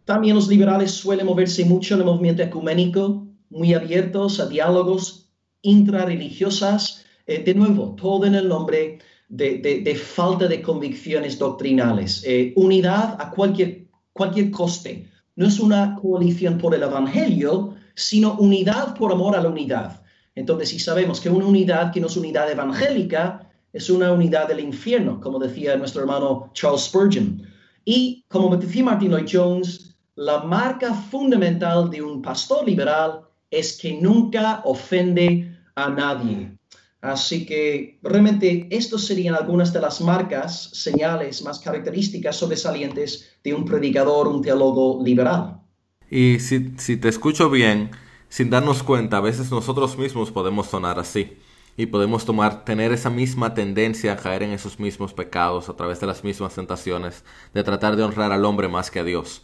También 0.06 0.38
los 0.38 0.47
liberales 0.47 0.91
suelen 0.91 1.26
moverse 1.26 1.65
mucho 1.65 1.95
en 1.95 2.00
el 2.00 2.06
movimiento 2.06 2.43
ecuménico, 2.43 3.28
muy 3.50 3.73
abiertos 3.73 4.39
a 4.39 4.45
diálogos 4.45 5.34
intrareligiosas. 5.63 7.04
Eh, 7.26 7.43
de 7.43 7.54
nuevo, 7.56 7.93
todo 7.95 8.26
en 8.26 8.36
el 8.36 8.47
nombre 8.47 9.00
de, 9.30 9.96
falta 9.96 10.48
de 10.48 10.62
convicciones 10.62 11.38
doctrinales. 11.38 12.24
Eh, 12.26 12.54
unidad 12.56 13.18
a 13.20 13.30
cualquier, 13.32 13.88
cualquier 14.13 14.52
coste. 14.52 15.10
No 15.36 15.48
es 15.48 15.60
una 15.60 15.96
coalición 16.02 16.58
por 16.58 16.74
el 16.74 16.84
Evangelio, 16.84 17.76
sino 17.96 18.34
unidad 18.36 18.96
por 18.96 19.12
amor 19.12 19.36
a 19.36 19.42
la 19.42 19.50
unidad. 19.50 20.02
Entonces, 20.36 20.70
si 20.70 20.80
sabemos 20.80 21.20
que 21.20 21.30
una 21.30 21.46
unidad 21.46 21.92
que 21.92 22.00
no 22.00 22.08
es 22.08 22.18
unidad 22.18 22.50
evangélica, 22.52 23.50
es 23.74 23.90
una 23.90 24.12
unidad 24.12 24.48
del 24.48 24.60
infierno, 24.60 25.20
como 25.20 25.40
decía 25.40 25.76
nuestro 25.76 26.02
hermano 26.02 26.50
Charles 26.54 26.84
Spurgeon. 26.84 27.42
Y 27.86 28.24
como 28.28 28.56
decía 28.56 28.84
Martin 28.84 29.12
Lloyd 29.12 29.28
Jones, 29.32 29.96
la 30.16 30.44
marca 30.44 30.94
fundamental 30.94 31.90
de 31.90 32.02
un 32.02 32.22
pastor 32.22 32.68
liberal 32.68 33.22
es 33.52 33.78
que 33.78 34.00
nunca 34.02 34.62
ofende 34.66 35.56
a 35.76 35.90
nadie. 35.90 36.52
Así 37.01 37.45
que 37.45 37.99
realmente 38.01 38.67
estas 38.71 39.01
serían 39.01 39.36
algunas 39.36 39.71
de 39.71 39.79
las 39.79 40.01
marcas, 40.01 40.71
señales 40.73 41.43
más 41.43 41.60
características 41.60 42.36
sobresalientes 42.36 43.38
de 43.43 43.53
un 43.53 43.65
predicador, 43.65 44.27
un 44.27 44.41
teólogo 44.41 45.03
liberal. 45.03 45.62
Y 46.10 46.39
si, 46.39 46.97
te 46.97 47.07
escucho 47.07 47.49
bien, 47.49 47.91
sin 48.29 48.49
darnos 48.49 48.81
cuenta, 48.81 49.17
a 49.17 49.21
veces 49.21 49.51
nosotros 49.51 49.97
mismos 49.97 50.31
podemos 50.31 50.67
sonar 50.67 50.99
así 50.99 51.38
y 51.75 51.86
podemos 51.86 52.25
tomar, 52.25 52.65
tener 52.65 52.91
esa 52.91 53.12
misma 53.12 53.53
tendencia 53.53 54.13
a 54.13 54.17
caer 54.17 54.41
en 54.41 54.51
esos 54.51 54.79
mismos 54.79 55.13
pecados 55.13 55.69
a 55.69 55.75
través 55.75 55.99
de 55.99 56.07
las 56.07 56.23
mismas 56.23 56.55
tentaciones, 56.55 57.23
de 57.53 57.63
tratar 57.63 57.95
de 57.95 58.03
honrar 58.03 58.31
al 58.31 58.45
hombre 58.45 58.67
más 58.67 58.89
que 58.89 58.99
a 58.99 59.03
Dios. 59.03 59.43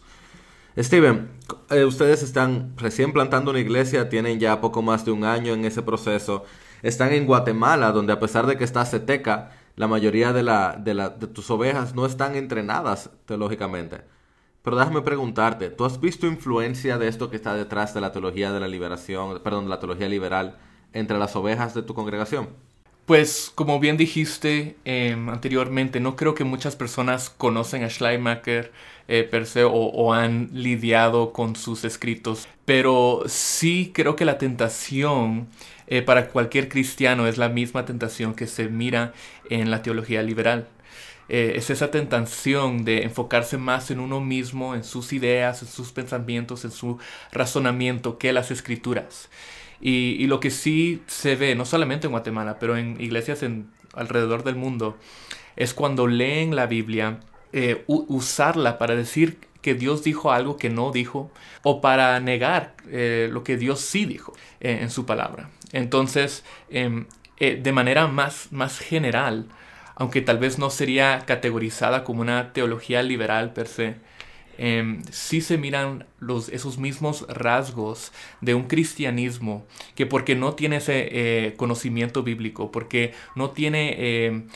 Steven, 0.76 1.30
eh, 1.70 1.84
ustedes 1.84 2.24
están 2.24 2.76
recién 2.76 3.12
plantando 3.12 3.52
una 3.52 3.60
iglesia, 3.60 4.08
tienen 4.08 4.40
ya 4.40 4.60
poco 4.60 4.82
más 4.82 5.04
de 5.04 5.12
un 5.12 5.22
año 5.22 5.54
en 5.54 5.64
ese 5.64 5.82
proceso 5.82 6.44
están 6.84 7.12
en 7.12 7.26
Guatemala, 7.26 7.92
donde 7.92 8.12
a 8.12 8.20
pesar 8.20 8.46
de 8.46 8.56
que 8.56 8.64
está 8.64 8.84
seteca, 8.84 9.50
la 9.74 9.88
mayoría 9.88 10.32
de, 10.32 10.42
la, 10.42 10.76
de, 10.78 10.94
la, 10.94 11.08
de 11.08 11.26
tus 11.26 11.50
ovejas 11.50 11.94
no 11.94 12.06
están 12.06 12.36
entrenadas 12.36 13.10
teológicamente. 13.24 14.02
Pero 14.62 14.76
déjame 14.76 15.00
preguntarte, 15.00 15.70
¿tú 15.70 15.86
has 15.86 15.98
visto 15.98 16.26
influencia 16.26 16.98
de 16.98 17.08
esto 17.08 17.30
que 17.30 17.36
está 17.36 17.54
detrás 17.54 17.94
de 17.94 18.00
la 18.00 18.12
teología 18.12 18.52
de 18.52 18.60
la 18.60 18.68
liberación, 18.68 19.40
perdón, 19.42 19.64
de 19.64 19.70
la 19.70 19.80
teología 19.80 20.08
liberal 20.08 20.58
entre 20.92 21.18
las 21.18 21.34
ovejas 21.36 21.74
de 21.74 21.82
tu 21.82 21.94
congregación? 21.94 22.48
Pues 23.06 23.52
como 23.54 23.80
bien 23.80 23.98
dijiste 23.98 24.76
em, 24.86 25.28
anteriormente, 25.28 26.00
no 26.00 26.16
creo 26.16 26.34
que 26.34 26.44
muchas 26.44 26.76
personas 26.76 27.28
conocen 27.28 27.84
a 27.84 27.90
Schleimacher 27.90 28.72
eh, 29.08 29.24
per 29.24 29.46
se 29.46 29.64
o, 29.64 30.14
han 30.14 30.48
lidiado 30.52 31.34
con 31.34 31.56
sus 31.56 31.84
escritos, 31.84 32.48
pero 32.64 33.24
sí 33.26 33.90
creo 33.94 34.16
que 34.16 34.24
la 34.24 34.38
tentación 34.38 35.48
eh, 35.86 36.02
para 36.02 36.28
cualquier 36.28 36.68
cristiano 36.68 37.26
es 37.26 37.38
la 37.38 37.48
misma 37.48 37.84
tentación 37.84 38.34
que 38.34 38.46
se 38.46 38.68
mira 38.68 39.12
en 39.50 39.70
la 39.70 39.82
teología 39.82 40.22
liberal. 40.22 40.66
Eh, 41.28 41.54
es 41.56 41.70
esa 41.70 41.90
tentación 41.90 42.84
de 42.84 43.02
enfocarse 43.02 43.56
más 43.56 43.90
en 43.90 44.00
uno 44.00 44.20
mismo, 44.20 44.74
en 44.74 44.84
sus 44.84 45.12
ideas, 45.12 45.62
en 45.62 45.68
sus 45.68 45.92
pensamientos, 45.92 46.64
en 46.64 46.70
su 46.70 46.98
razonamiento 47.32 48.18
que 48.18 48.32
las 48.32 48.50
escrituras. 48.50 49.30
Y, 49.80 50.26
lo 50.26 50.40
que 50.40 50.50
sí 50.50 51.02
se 51.06 51.36
ve, 51.36 51.54
no 51.54 51.64
solamente 51.66 52.06
en 52.06 52.12
Guatemala, 52.12 52.58
pero 52.58 52.76
en 52.76 53.00
iglesias 53.00 53.44
alrededor 53.92 54.44
del 54.44 54.56
mundo, 54.56 54.96
es 55.56 55.74
cuando 55.74 56.06
leen 56.06 56.56
la 56.56 56.66
Biblia, 56.66 57.20
eh, 57.52 57.84
usarla 57.86 58.78
para 58.78 58.96
decir 58.96 59.38
que 59.60 59.74
Dios 59.74 60.02
dijo 60.02 60.32
algo 60.32 60.56
que 60.56 60.70
no 60.70 60.90
dijo 60.90 61.30
o 61.62 61.80
para 61.80 62.18
negar 62.20 62.74
eh, 62.88 63.28
lo 63.30 63.44
que 63.44 63.56
Dios 63.56 63.80
sí 63.80 64.04
dijo 64.04 64.34
en 64.60 64.90
su 64.90 65.06
palabra. 65.06 65.50
Entonces, 65.74 66.44
em, 66.70 67.06
de 67.38 67.72
manera 67.72 68.06
más, 68.06 68.48
más 68.52 68.78
general, 68.78 69.46
aunque 69.96 70.22
tal 70.22 70.38
vez 70.38 70.58
no 70.58 70.70
sería 70.70 71.24
categorizada 71.26 72.04
como 72.04 72.22
una 72.22 72.52
teología 72.52 73.02
liberal 73.02 73.52
per 73.52 73.66
se, 73.66 73.96
eh, 74.56 75.00
sí 75.10 75.40
se 75.40 75.58
miran 75.58 76.06
esos 76.52 76.78
mismos 76.78 77.26
rasgos 77.28 78.12
de 78.40 78.54
un 78.54 78.64
cristianismo 78.64 79.66
que 79.96 80.06
porque 80.06 80.36
no 80.36 80.54
tiene 80.54 80.76
ese 80.76 81.08
eh, 81.10 81.54
conocimiento 81.56 82.22
bíblico, 82.22 82.70
porque 82.70 83.14
no 83.34 83.50
tiene, 83.50 84.26
em, 84.26 84.48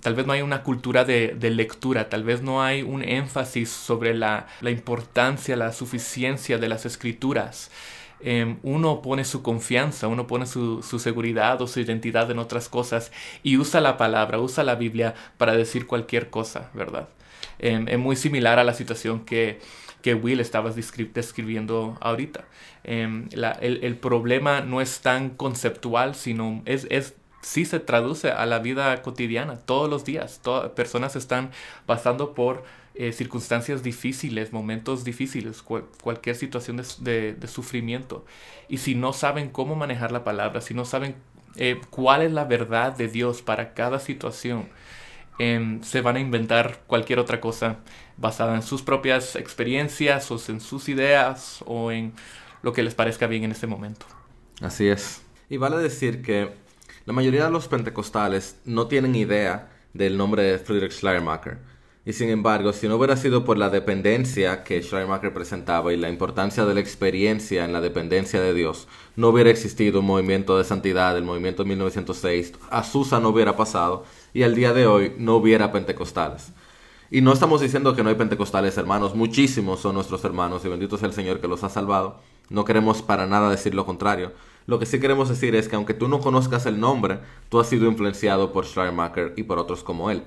tal 0.00 0.14
vez 0.14 0.26
no 0.26 0.32
hay 0.32 0.40
una 0.42 0.62
cultura 0.62 1.04
de, 1.04 1.36
lectura, 1.50 2.08
tal 2.08 2.24
vez 2.24 2.42
no 2.42 2.62
hay 2.62 2.82
un 2.82 3.02
énfasis 3.04 3.68
sobre 3.68 4.14
la, 4.14 4.46
la 4.60 4.70
importancia, 4.70 5.56
la 5.56 5.72
suficiencia 5.72 6.58
de 6.58 6.68
las 6.68 6.86
escrituras. 6.86 7.70
Em, 8.20 8.58
uno 8.62 9.00
pone 9.00 9.24
su 9.24 9.42
confianza, 9.42 10.08
uno 10.08 10.26
pone 10.26 10.46
su, 10.46 10.82
seguridad 10.82 11.62
o 11.62 11.66
su 11.66 11.80
identidad 11.80 12.30
en 12.30 12.38
otras 12.38 12.68
cosas 12.68 13.12
y 13.42 13.58
usa 13.58 13.80
la 13.80 13.96
palabra, 13.96 14.40
usa 14.40 14.64
la 14.64 14.74
Biblia 14.74 15.14
para 15.36 15.54
decir 15.54 15.86
cualquier 15.86 16.30
cosa, 16.30 16.70
¿verdad? 16.74 17.08
Em, 17.58 17.88
es 17.88 17.98
muy 17.98 18.16
similar 18.16 18.58
a 18.58 18.64
la 18.64 18.74
situación 18.74 19.24
que, 19.24 19.60
que 20.02 20.14
Will 20.14 20.40
estaba 20.40 20.70
describiendo 20.70 21.96
ahorita. 22.00 22.44
Em, 22.84 23.28
el, 23.60 23.96
problema 23.96 24.60
no 24.62 24.80
es 24.80 25.00
tan 25.00 25.30
conceptual, 25.30 26.14
sino 26.14 26.62
es, 26.64 26.86
es 26.90 27.14
sí 27.40 27.64
se 27.64 27.80
traduce 27.80 28.30
a 28.30 28.46
la 28.46 28.58
vida 28.58 29.00
cotidiana, 29.02 29.58
todos 29.58 29.88
los 29.88 30.04
días. 30.04 30.40
personas 30.74 31.16
están 31.16 31.50
pasando 31.86 32.34
por 32.34 32.64
eh, 33.00 33.12
circunstancias 33.12 33.84
difíciles, 33.84 34.52
momentos 34.52 35.04
difíciles, 35.04 35.62
cualquier 35.62 36.34
situación 36.34 36.82
de, 36.98 37.36
sufrimiento. 37.46 38.24
Y 38.68 38.78
si 38.78 38.96
no 38.96 39.12
saben 39.12 39.50
cómo 39.50 39.76
manejar 39.76 40.10
la 40.10 40.24
palabra, 40.24 40.60
si 40.60 40.74
no 40.74 40.84
saben 40.84 41.14
eh, 41.54 41.80
cuál 41.90 42.22
es 42.22 42.32
la 42.32 42.44
verdad 42.44 42.96
de 42.96 43.06
Dios 43.06 43.40
para 43.40 43.72
cada 43.72 44.00
situación, 44.00 44.68
em, 45.38 45.80
se 45.84 46.00
van 46.00 46.16
a 46.16 46.18
inventar 46.18 46.80
cualquier 46.88 47.20
otra 47.20 47.40
cosa 47.40 47.76
basada 48.16 48.56
en 48.56 48.62
sus 48.62 48.82
propias 48.82 49.36
experiencias 49.36 50.28
o 50.32 50.40
en 50.48 50.60
sus 50.60 50.88
ideas 50.88 51.62
o 51.66 51.92
en 51.92 52.14
lo 52.62 52.72
que 52.72 52.82
les 52.82 52.96
parezca 52.96 53.28
bien 53.28 53.44
en 53.44 53.52
ese 53.52 53.68
momento. 53.68 54.06
Así 54.60 54.88
es. 54.88 55.22
Y 55.48 55.56
vale 55.56 55.76
decir 55.76 56.20
que 56.20 56.50
la 57.06 57.12
mayoría 57.12 57.44
de 57.44 57.52
los 57.52 57.68
pentecostales 57.68 58.56
no 58.64 58.88
tienen 58.88 59.14
idea 59.14 59.70
del 59.94 60.16
nombre 60.16 60.42
de 60.42 60.58
Friedrich 60.58 60.94
Schleiermacher. 60.94 61.67
Y 62.08 62.14
sin 62.14 62.30
embargo, 62.30 62.72
si 62.72 62.88
no 62.88 62.96
hubiera 62.96 63.18
sido 63.18 63.44
por 63.44 63.58
la 63.58 63.68
dependencia 63.68 64.64
que 64.64 64.82
Schleiermacher 64.82 65.34
presentaba 65.34 65.92
y 65.92 65.98
la 65.98 66.08
importancia 66.08 66.64
de 66.64 66.72
la 66.72 66.80
experiencia 66.80 67.66
en 67.66 67.74
la 67.74 67.82
dependencia 67.82 68.40
de 68.40 68.54
Dios, 68.54 68.88
no 69.14 69.28
hubiera 69.28 69.50
existido 69.50 70.00
un 70.00 70.06
movimiento 70.06 70.56
de 70.56 70.64
santidad, 70.64 71.18
el 71.18 71.24
movimiento 71.24 71.64
de 71.64 71.68
1906, 71.68 72.54
Azusa 72.70 73.20
no 73.20 73.28
hubiera 73.28 73.56
pasado 73.56 74.06
y 74.32 74.42
al 74.42 74.54
día 74.54 74.72
de 74.72 74.86
hoy 74.86 75.12
no 75.18 75.36
hubiera 75.36 75.70
pentecostales. 75.70 76.52
Y 77.10 77.20
no 77.20 77.30
estamos 77.30 77.60
diciendo 77.60 77.94
que 77.94 78.02
no 78.02 78.08
hay 78.08 78.14
pentecostales 78.14 78.78
hermanos, 78.78 79.14
muchísimos 79.14 79.80
son 79.80 79.94
nuestros 79.94 80.24
hermanos 80.24 80.64
y 80.64 80.68
bendito 80.68 80.96
sea 80.96 81.08
el 81.08 81.14
Señor 81.14 81.42
que 81.42 81.48
los 81.48 81.62
ha 81.62 81.68
salvado. 81.68 82.20
No 82.48 82.64
queremos 82.64 83.02
para 83.02 83.26
nada 83.26 83.50
decir 83.50 83.74
lo 83.74 83.84
contrario. 83.84 84.32
Lo 84.64 84.78
que 84.78 84.86
sí 84.86 84.98
queremos 84.98 85.28
decir 85.28 85.54
es 85.54 85.68
que 85.68 85.76
aunque 85.76 85.92
tú 85.92 86.08
no 86.08 86.20
conozcas 86.20 86.64
el 86.64 86.80
nombre, 86.80 87.18
tú 87.50 87.60
has 87.60 87.68
sido 87.68 87.86
influenciado 87.86 88.50
por 88.50 88.64
Schleiermacher 88.64 89.34
y 89.36 89.42
por 89.42 89.58
otros 89.58 89.84
como 89.84 90.10
él. 90.10 90.22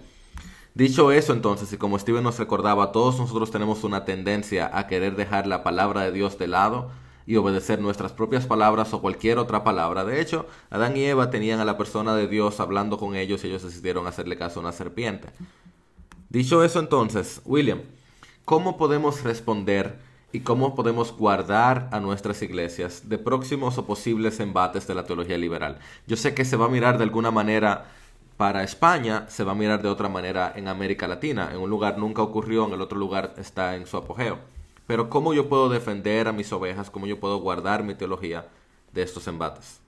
Dicho 0.73 1.12
eso 1.12 1.34
entonces, 1.34 1.73
y 1.73 1.77
como 1.77 1.99
Steven 1.99 2.23
nos 2.23 2.39
recordaba, 2.39 2.93
todos 2.93 3.19
nosotros 3.19 3.51
tenemos 3.51 3.84
una 3.84 4.05
tendencia 4.05 4.69
a 4.73 4.88
querer 4.88 5.17
dejar 5.17 5.45
la 5.45 5.63
palabra 5.63 6.01
de 6.01 6.13
Dios 6.13 6.38
de 6.38 6.47
lado 6.47 6.91
y 7.25 7.36
obedecer 7.36 7.81
nuestras 7.81 8.13
propias 8.13 8.47
palabras 8.47 8.93
o 8.93 9.01
cualquier 9.01 9.38
otra 9.38 9.65
palabra. 9.65 10.05
De 10.05 10.21
hecho, 10.21 10.47
Adán 10.69 10.95
y 10.95 11.03
Eva 11.03 11.29
tenían 11.29 11.60
a 11.60 11.65
la 11.65 11.77
persona 11.77 12.15
de 12.15 12.27
Dios 12.27 12.60
hablando 12.62 12.97
con 12.97 13.15
ellos 13.15 13.43
y 13.43 13.47
ellos 13.47 13.63
decidieron 13.63 14.07
hacerle 14.07 14.38
caso 14.38 14.60
a 14.60 14.63
una 14.63 14.71
serpiente. 14.71 15.29
Dicho 16.29 16.63
eso 16.63 16.79
entonces, 16.79 17.41
William, 17.43 17.81
¿cómo 18.45 18.77
podemos 18.77 19.23
responder 19.23 19.99
y 20.31 20.39
cómo 20.39 20.75
podemos 20.75 21.12
guardar 21.12 21.89
a 21.91 21.99
nuestras 21.99 22.41
iglesias 22.41 23.10
de 23.10 23.17
próximos 23.17 23.77
o 23.77 23.86
posibles 23.86 24.39
embates 24.39 24.88
de 24.88 24.95
la 24.95 25.05
teología 25.05 25.38
liberal? 25.38 25.79
Yo 26.07 26.15
sé 26.15 26.34
que 26.34 26.45
se 26.45 26.55
va 26.55 26.67
a 26.67 26.69
mirar 26.69 26.97
de 26.97 27.03
alguna 27.03 27.31
manera 27.31 27.91
para 28.38 28.63
España 28.63 29.26
se 29.28 29.44
va 29.44 29.52
a 29.52 29.56
mirar 29.56 29.82
de 29.82 29.89
otra 29.89 30.10
manera 30.10 30.54
en 30.56 30.67
América 30.67 31.08
Latina. 31.08 31.50
En 31.54 31.60
un 31.60 31.70
lugar 31.70 31.98
nunca 31.98 32.22
ocurrió, 32.22 32.65
en 32.67 32.74
el 32.74 32.82
otro 32.82 32.98
lugar 32.98 33.34
está 33.38 33.76
en 33.76 33.86
su 33.86 33.98
apogeo. 33.98 34.39
Pero 34.88 35.10
¿cómo 35.10 35.34
yo 35.34 35.48
puedo 35.48 35.70
defender 35.70 36.28
a 36.28 36.34
mis 36.34 36.52
ovejas? 36.52 36.89
¿Cómo 36.89 37.08
yo 37.08 37.20
puedo 37.20 37.39
guardar 37.39 37.84
mi 37.84 37.96
teología 37.96 38.48
de 38.91 39.04
estos 39.04 39.28
embates? 39.28 39.80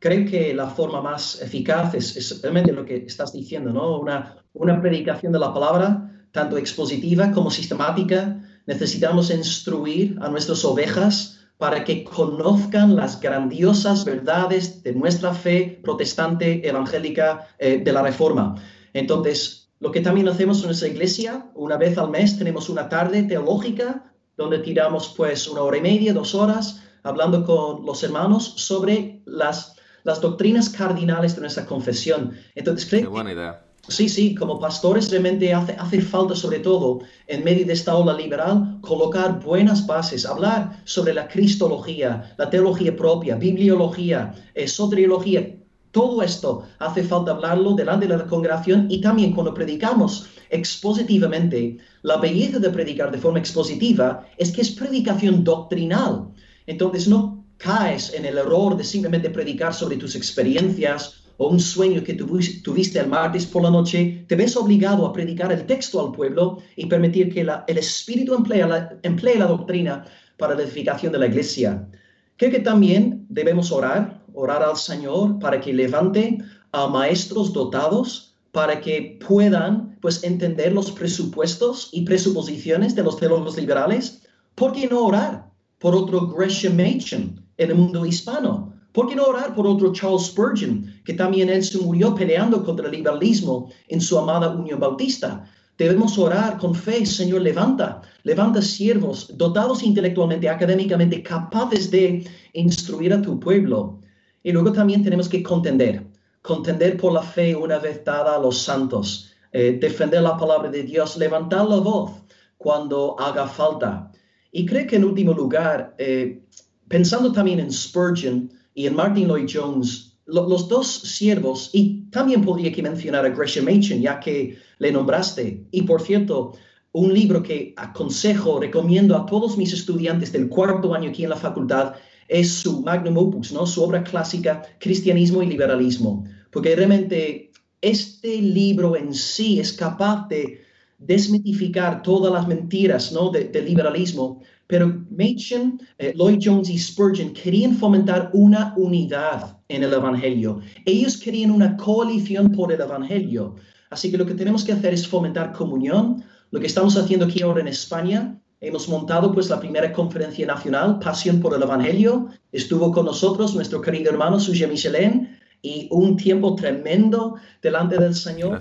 Creo 0.00 0.28
que 0.28 0.54
la 0.54 0.66
forma 0.68 1.00
más 1.02 1.40
eficaz 1.40 1.94
es, 1.94 2.40
realmente 2.42 2.72
lo 2.72 2.84
que 2.84 2.96
estás 2.96 3.32
diciendo, 3.32 3.72
¿no? 3.72 3.98
Una, 3.98 4.36
una 4.54 4.80
predicación 4.80 5.32
de 5.32 5.38
la 5.38 5.52
palabra, 5.52 6.10
tanto 6.32 6.56
expositiva 6.56 7.32
como 7.32 7.50
sistemática. 7.50 8.40
Necesitamos 8.66 9.30
instruir 9.30 10.18
a 10.20 10.28
nuestras 10.28 10.64
ovejas 10.64 11.39
para 11.60 11.84
que 11.84 12.04
conozcan 12.04 12.96
las 12.96 13.20
grandiosas 13.20 14.06
verdades 14.06 14.82
de 14.82 14.94
nuestra 14.94 15.34
fe 15.34 15.78
protestante 15.82 16.66
evangélica 16.66 17.48
eh, 17.58 17.82
de 17.84 17.92
la 17.92 18.02
Reforma. 18.02 18.54
Entonces, 18.94 19.68
lo 19.78 19.92
que 19.92 20.00
también 20.00 20.26
hacemos 20.28 20.60
en 20.60 20.68
nuestra 20.68 20.88
iglesia, 20.88 21.50
una 21.54 21.76
vez 21.76 21.98
al 21.98 22.08
mes 22.08 22.38
tenemos 22.38 22.70
una 22.70 22.88
tarde 22.88 23.24
teológica 23.24 24.10
donde 24.38 24.60
tiramos 24.60 25.12
pues 25.14 25.46
una 25.48 25.60
hora 25.60 25.76
y 25.76 25.82
media, 25.82 26.14
dos 26.14 26.34
horas, 26.34 26.82
hablando 27.02 27.44
con 27.44 27.84
los 27.84 28.02
hermanos 28.02 28.54
sobre 28.56 29.20
las, 29.26 29.76
las 30.02 30.18
doctrinas 30.22 30.70
cardinales 30.70 31.34
de 31.34 31.42
nuestra 31.42 31.66
confesión. 31.66 32.32
Entonces, 32.54 32.88
Qué 32.88 33.06
buena 33.06 33.32
idea 33.32 33.69
Sí, 33.88 34.08
sí, 34.08 34.34
como 34.34 34.60
pastores 34.60 35.10
realmente 35.10 35.52
hace, 35.52 35.72
hace 35.72 36.00
falta 36.00 36.36
sobre 36.36 36.60
todo 36.60 37.00
en 37.26 37.42
medio 37.42 37.66
de 37.66 37.72
esta 37.72 37.96
ola 37.96 38.12
liberal 38.12 38.78
colocar 38.82 39.42
buenas 39.42 39.86
bases, 39.86 40.24
hablar 40.26 40.82
sobre 40.84 41.14
la 41.14 41.26
cristología, 41.26 42.34
la 42.38 42.48
teología 42.48 42.94
propia, 42.94 43.34
bibliología, 43.36 44.34
soteriología, 44.66 45.56
todo 45.90 46.22
esto 46.22 46.62
hace 46.78 47.02
falta 47.02 47.32
hablarlo 47.32 47.74
delante 47.74 48.06
de 48.06 48.16
la 48.16 48.26
congregación 48.26 48.86
y 48.88 49.00
también 49.00 49.32
cuando 49.32 49.52
predicamos 49.52 50.28
expositivamente, 50.48 51.78
la 52.02 52.16
belleza 52.16 52.60
de 52.60 52.70
predicar 52.70 53.10
de 53.10 53.18
forma 53.18 53.40
expositiva 53.40 54.24
es 54.36 54.52
que 54.52 54.60
es 54.60 54.70
predicación 54.70 55.42
doctrinal. 55.42 56.28
Entonces 56.66 57.08
no 57.08 57.44
caes 57.56 58.14
en 58.14 58.24
el 58.24 58.38
error 58.38 58.76
de 58.76 58.84
simplemente 58.84 59.30
predicar 59.30 59.74
sobre 59.74 59.96
tus 59.96 60.14
experiencias 60.14 61.19
o 61.42 61.48
un 61.48 61.58
sueño 61.58 62.04
que 62.04 62.12
tuviste 62.12 62.98
el 63.00 63.08
martes 63.08 63.46
por 63.46 63.62
la 63.62 63.70
noche, 63.70 64.26
te 64.28 64.36
ves 64.36 64.58
obligado 64.58 65.06
a 65.06 65.12
predicar 65.14 65.50
el 65.50 65.64
texto 65.64 65.98
al 65.98 66.12
pueblo 66.12 66.58
y 66.76 66.84
permitir 66.84 67.32
que 67.32 67.40
el 67.40 67.78
Espíritu 67.78 68.34
emplee 68.34 69.38
la, 69.38 69.46
doctrina 69.46 70.04
para 70.36 70.54
la 70.54 70.64
edificación 70.64 71.10
de 71.12 71.18
la 71.18 71.28
iglesia. 71.28 71.88
Creo 72.36 72.50
que 72.50 72.60
también 72.60 73.24
debemos 73.30 73.72
orar, 73.72 74.22
orar 74.34 74.62
al 74.62 74.76
Señor 74.76 75.38
para 75.38 75.62
que 75.62 75.72
levante 75.72 76.36
a 76.72 76.88
maestros 76.88 77.54
dotados 77.54 78.34
para 78.52 78.78
que 78.82 79.18
puedan 79.26 79.96
pues 80.02 80.22
entender 80.22 80.74
los 80.74 80.90
presupuestos 80.90 81.88
y 81.92 82.02
presuposiciones 82.02 82.94
de 82.94 83.02
los 83.02 83.16
teólogos 83.18 83.56
liberales. 83.56 84.26
¿Por 84.54 84.72
qué 84.72 84.86
no 84.88 85.06
orar 85.06 85.46
por 85.78 85.94
otro 85.94 86.26
Gresham 86.26 86.76
Machen 86.76 87.42
en 87.56 87.70
el 87.70 87.76
mundo 87.76 88.04
hispano? 88.04 88.69
¿Por 88.92 89.08
qué 89.08 89.14
no 89.14 89.24
orar 89.24 89.54
por 89.54 89.66
otro 89.66 89.92
Charles 89.92 90.26
Spurgeon, 90.26 91.00
que 91.04 91.14
también 91.14 91.48
él 91.48 91.62
se 91.62 91.78
murió 91.78 92.14
peleando 92.14 92.64
contra 92.64 92.86
el 92.86 92.92
liberalismo 92.92 93.70
en 93.88 94.00
su 94.00 94.18
amada 94.18 94.50
Unión 94.50 94.80
Bautista? 94.80 95.44
Debemos 95.78 96.18
orar 96.18 96.58
con 96.58 96.74
fe, 96.74 97.06
Señor, 97.06 97.40
levanta, 97.40 98.02
levanta 98.24 98.60
siervos 98.60 99.30
dotados 99.38 99.82
intelectualmente, 99.82 100.48
académicamente, 100.48 101.22
capaces 101.22 101.90
de 101.90 102.26
instruir 102.52 103.14
a 103.14 103.22
tu 103.22 103.40
pueblo. 103.40 104.00
Y 104.42 104.52
luego 104.52 104.72
también 104.72 105.02
tenemos 105.02 105.28
que 105.28 105.42
contender, 105.42 106.04
contender 106.42 106.96
por 106.96 107.12
la 107.12 107.22
fe 107.22 107.54
una 107.54 107.78
vez 107.78 108.04
dada 108.04 108.34
a 108.34 108.38
los 108.38 108.58
santos, 108.58 109.30
eh, 109.52 109.78
defender 109.80 110.22
la 110.22 110.36
palabra 110.36 110.70
de 110.70 110.82
Dios, 110.82 111.16
levantar 111.16 111.66
la 111.66 111.76
voz 111.76 112.10
cuando 112.58 113.18
haga 113.18 113.46
falta. 113.46 114.12
Y 114.52 114.66
creo 114.66 114.86
que 114.86 114.96
en 114.96 115.04
último 115.04 115.32
lugar, 115.32 115.94
eh, 115.96 116.42
pensando 116.88 117.32
también 117.32 117.60
en 117.60 117.72
Spurgeon, 117.72 118.50
y 118.74 118.86
en 118.86 118.94
Martin 118.94 119.28
Lloyd 119.28 119.48
Jones, 119.52 120.16
los 120.26 120.68
dos 120.68 120.86
siervos, 120.88 121.70
y 121.72 122.02
también 122.10 122.42
podría 122.42 122.72
que 122.72 122.82
mencionar 122.82 123.24
a 123.24 123.30
Gresham 123.30 123.64
Machen, 123.64 124.00
ya 124.00 124.20
que 124.20 124.58
le 124.78 124.92
nombraste, 124.92 125.66
y 125.70 125.82
por 125.82 126.02
cierto, 126.02 126.52
un 126.92 127.12
libro 127.14 127.42
que 127.42 127.74
aconsejo, 127.76 128.60
recomiendo 128.60 129.16
a 129.16 129.26
todos 129.26 129.56
mis 129.56 129.72
estudiantes 129.72 130.32
del 130.32 130.48
cuarto 130.48 130.94
año 130.94 131.10
aquí 131.10 131.24
en 131.24 131.30
la 131.30 131.36
facultad, 131.36 131.94
es 132.28 132.52
su 132.52 132.82
magnum 132.82 133.18
opus, 133.18 133.52
¿no? 133.52 133.66
su 133.66 133.82
obra 133.82 134.04
clásica, 134.04 134.62
Cristianismo 134.78 135.42
y 135.42 135.46
Liberalismo, 135.46 136.24
porque 136.50 136.74
realmente 136.76 137.50
este 137.80 138.40
libro 138.40 138.96
en 138.96 139.14
sí 139.14 139.58
es 139.58 139.72
capaz 139.72 140.28
de 140.28 140.62
desmitificar 140.98 142.02
todas 142.02 142.32
las 142.32 142.46
mentiras 142.46 143.10
¿no? 143.12 143.30
del 143.30 143.64
liberalismo, 143.64 144.42
pero 144.70 144.86
Machen, 145.10 145.80
eh, 145.98 146.14
Lloyd 146.16 146.38
Jones 146.40 146.70
y 146.70 146.78
Spurgeon 146.78 147.32
querían 147.32 147.74
fomentar 147.74 148.30
una 148.32 148.72
unidad 148.76 149.58
en 149.68 149.82
el 149.82 149.92
Evangelio. 149.92 150.60
Ellos 150.86 151.16
querían 151.16 151.50
una 151.50 151.76
coalición 151.76 152.52
por 152.52 152.72
el 152.72 152.80
Evangelio. 152.80 153.56
Así 153.90 154.12
que 154.12 154.16
lo 154.16 154.24
que 154.24 154.34
tenemos 154.34 154.62
que 154.62 154.72
hacer 154.72 154.94
es 154.94 155.06
fomentar 155.08 155.52
comunión. 155.52 156.22
Lo 156.52 156.60
que 156.60 156.68
estamos 156.68 156.96
haciendo 156.96 157.26
aquí 157.26 157.42
ahora 157.42 157.60
en 157.60 157.66
España, 157.66 158.40
hemos 158.60 158.88
montado 158.88 159.32
pues 159.32 159.50
la 159.50 159.58
primera 159.58 159.92
conferencia 159.92 160.46
nacional, 160.46 161.00
Pasión 161.00 161.40
por 161.40 161.52
el 161.52 161.62
Evangelio. 161.62 162.28
Estuvo 162.52 162.92
con 162.92 163.06
nosotros 163.06 163.56
nuestro 163.56 163.80
querido 163.80 164.12
hermano 164.12 164.38
Suja 164.38 164.68
Michelin 164.68 165.36
y 165.62 165.88
un 165.90 166.16
tiempo 166.16 166.54
tremendo 166.54 167.34
delante 167.60 167.98
del 167.98 168.14
Señor. 168.14 168.60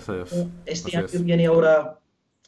Este 0.66 0.98
año 0.98 1.08
viene 1.22 1.46
ahora 1.46 2.00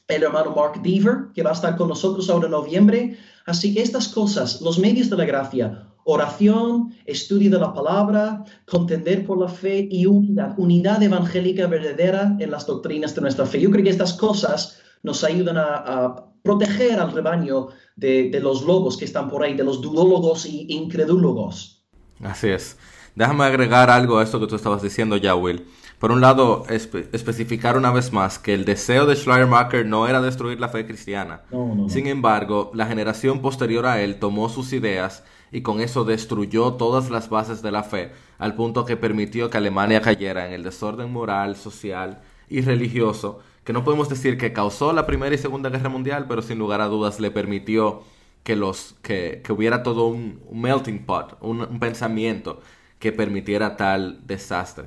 el 0.08 0.24
hermano 0.24 0.56
Mark 0.56 0.82
Deaver, 0.82 1.28
que 1.34 1.44
va 1.44 1.52
a 1.52 1.54
estar 1.54 1.78
con 1.78 1.88
nosotros 1.90 2.28
ahora 2.30 2.46
en 2.46 2.52
noviembre. 2.52 3.18
Así 3.46 3.74
que 3.74 3.82
estas 3.82 4.08
cosas, 4.08 4.62
los 4.62 4.80
medios 4.80 5.10
de 5.10 5.18
la 5.18 5.26
gracia, 5.26 5.88
oración, 6.04 6.94
estudio 7.06 7.52
de 7.52 7.60
la 7.60 7.74
palabra, 7.74 8.44
contender 8.66 9.26
por 9.26 9.40
la 9.40 9.48
fe 9.48 9.88
y 9.92 10.06
unidad, 10.06 10.54
unidad 10.58 11.02
evangélica 11.02 11.68
verdadera 11.68 12.36
en 12.40 12.52
las 12.52 12.66
doctrinas 12.66 13.14
de 13.16 13.22
nuestra 13.22 13.46
fe. 13.46 13.60
Yo 13.60 13.72
creo 13.72 13.84
que 13.84 13.90
estas 13.90 14.14
cosas 14.14 14.80
nos 15.04 15.24
ayudan 15.24 15.58
a, 15.58 16.28
proteger 16.44 17.00
al 17.00 17.12
rebaño 17.12 17.68
de, 17.96 18.40
los 18.42 18.64
lobos 18.64 18.98
que 18.98 19.06
están 19.06 19.30
por 19.30 19.44
ahí, 19.44 19.54
de 19.54 19.64
los 19.64 19.80
dudólogos 19.80 20.48
y 20.48 20.66
incredúlogos. 20.70 21.86
Así 22.20 22.48
es. 22.50 22.78
Déjame 23.16 23.44
agregar 23.44 23.90
algo 23.90 24.20
a 24.20 24.24
esto 24.24 24.40
que 24.40 24.48
tú 24.48 24.56
estabas 24.56 24.82
diciendo 24.82 25.18
ya, 25.18 25.36
Will. 25.36 25.66
Por 26.02 26.12
un 26.12 26.20
lado, 26.20 26.64
especificar 26.68 27.78
una 27.78 27.92
vez 27.92 28.12
más 28.12 28.40
que 28.40 28.56
el 28.56 28.66
deseo 28.66 29.06
de 29.06 29.16
Schleiermacher 29.16 29.86
no 29.86 30.08
era 30.08 30.20
destruir 30.20 30.60
la 30.60 30.70
fe 30.70 30.88
cristiana. 30.88 31.42
Sin 31.90 32.08
embargo, 32.08 32.72
la 32.74 32.88
generación 32.88 33.40
posterior 33.40 33.86
a 33.86 34.02
él 34.02 34.18
tomó 34.18 34.50
sus 34.50 34.74
ideas 34.74 35.24
y 35.52 35.62
con 35.62 35.80
eso 35.80 36.04
destruyó 36.04 36.74
todas 36.74 37.12
las 37.12 37.30
bases 37.30 37.62
de 37.62 37.72
la 37.72 37.84
fe, 37.84 38.14
al 38.40 38.56
punto 38.56 38.84
que 38.84 38.98
permitió 38.98 39.52
que 39.52 39.60
Alemania 39.60 40.02
cayera 40.02 40.48
en 40.48 40.54
el 40.54 40.64
desorden 40.64 41.12
moral, 41.12 41.56
social 41.56 42.22
y 42.50 42.62
religioso, 42.62 43.42
que 43.64 43.72
no 43.72 43.84
podemos 43.84 44.10
decir 44.10 44.40
que 44.40 44.54
causó 44.54 44.94
la 44.94 45.06
Primera 45.06 45.36
y 45.36 45.38
Segunda 45.38 45.70
Guerra 45.70 45.90
Mundial, 45.90 46.26
pero 46.28 46.42
sin 46.42 46.58
lugar 46.58 46.82
a 46.82 46.88
dudas 46.88 47.20
le 47.20 47.30
permitió 47.30 48.02
que, 48.44 48.56
los, 48.56 48.96
que, 49.04 49.44
hubiera 49.50 49.84
todo 49.84 50.08
un, 50.08 50.42
melting 50.52 51.06
pot, 51.06 51.38
un 51.42 51.80
pensamiento 51.80 52.60
que 53.02 53.12
permitiera 53.12 53.76
tal 53.76 54.26
desastre. 54.26 54.86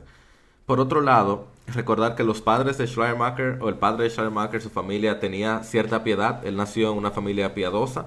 Por 0.65 0.81
otro 0.81 1.03
lado, 1.03 1.49
recordar 1.67 2.15
que 2.15 2.25
los 2.25 2.41
padres 2.41 2.79
de 2.79 2.87
Schleiermacher 2.87 3.59
o 3.61 3.69
el 3.69 3.75
padre 3.75 4.05
de 4.05 4.11
Schleiermacher, 4.11 4.63
su 4.63 4.71
familia 4.71 5.21
tenía 5.21 5.63
cierta 5.63 6.03
piedad, 6.03 6.47
él 6.47 6.57
nació 6.57 6.93
en 6.93 6.99
una 6.99 7.11
familia 7.11 7.53
piadosa. 7.53 8.07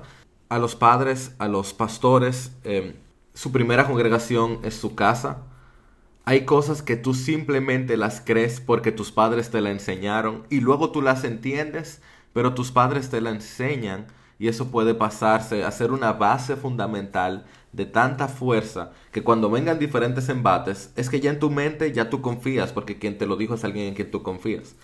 A 0.49 0.57
los 0.57 0.75
padres, 0.75 1.35
a 1.37 1.47
los 1.47 1.73
pastores, 1.73 2.51
em, 2.63 2.93
su 3.35 3.51
primera 3.51 3.85
congregación 3.85 4.59
es 4.63 4.75
su 4.75 4.95
casa. 4.95 5.43
Hay 6.25 6.45
cosas 6.45 6.81
que 6.81 6.95
tú 6.95 7.13
simplemente 7.13 7.97
las 7.97 8.21
crees 8.21 8.59
porque 8.59 8.91
tus 8.91 9.11
padres 9.11 9.51
te 9.51 9.61
la 9.61 9.71
enseñaron 9.71 10.45
y 10.49 10.61
luego 10.61 10.91
tú 10.91 11.01
las 11.01 11.23
entiendes, 11.25 12.01
pero 12.33 12.53
tus 12.53 12.71
padres 12.71 13.09
te 13.09 13.21
la 13.21 13.29
enseñan 13.29 14.07
y 14.39 14.47
eso 14.47 14.69
puede 14.69 14.93
pasarse 14.93 15.63
a 15.63 15.71
ser 15.71 15.91
una 15.91 16.13
base 16.13 16.55
fundamental 16.55 17.45
de 17.71 17.85
tanta 17.85 18.27
fuerza 18.27 18.91
que 19.11 19.23
cuando 19.23 19.49
vengan 19.49 19.79
diferentes 19.79 20.29
embates 20.29 20.91
es 20.95 21.09
que 21.09 21.19
ya 21.19 21.31
en 21.31 21.39
tu 21.39 21.49
mente 21.49 21.91
ya 21.91 22.09
tú 22.09 22.21
confías 22.21 22.71
porque 22.71 22.99
quien 22.99 23.17
te 23.17 23.25
lo 23.25 23.35
dijo 23.35 23.55
es 23.55 23.63
alguien 23.63 23.87
en 23.87 23.93
quien 23.95 24.11
tú 24.11 24.23
confías. 24.23 24.75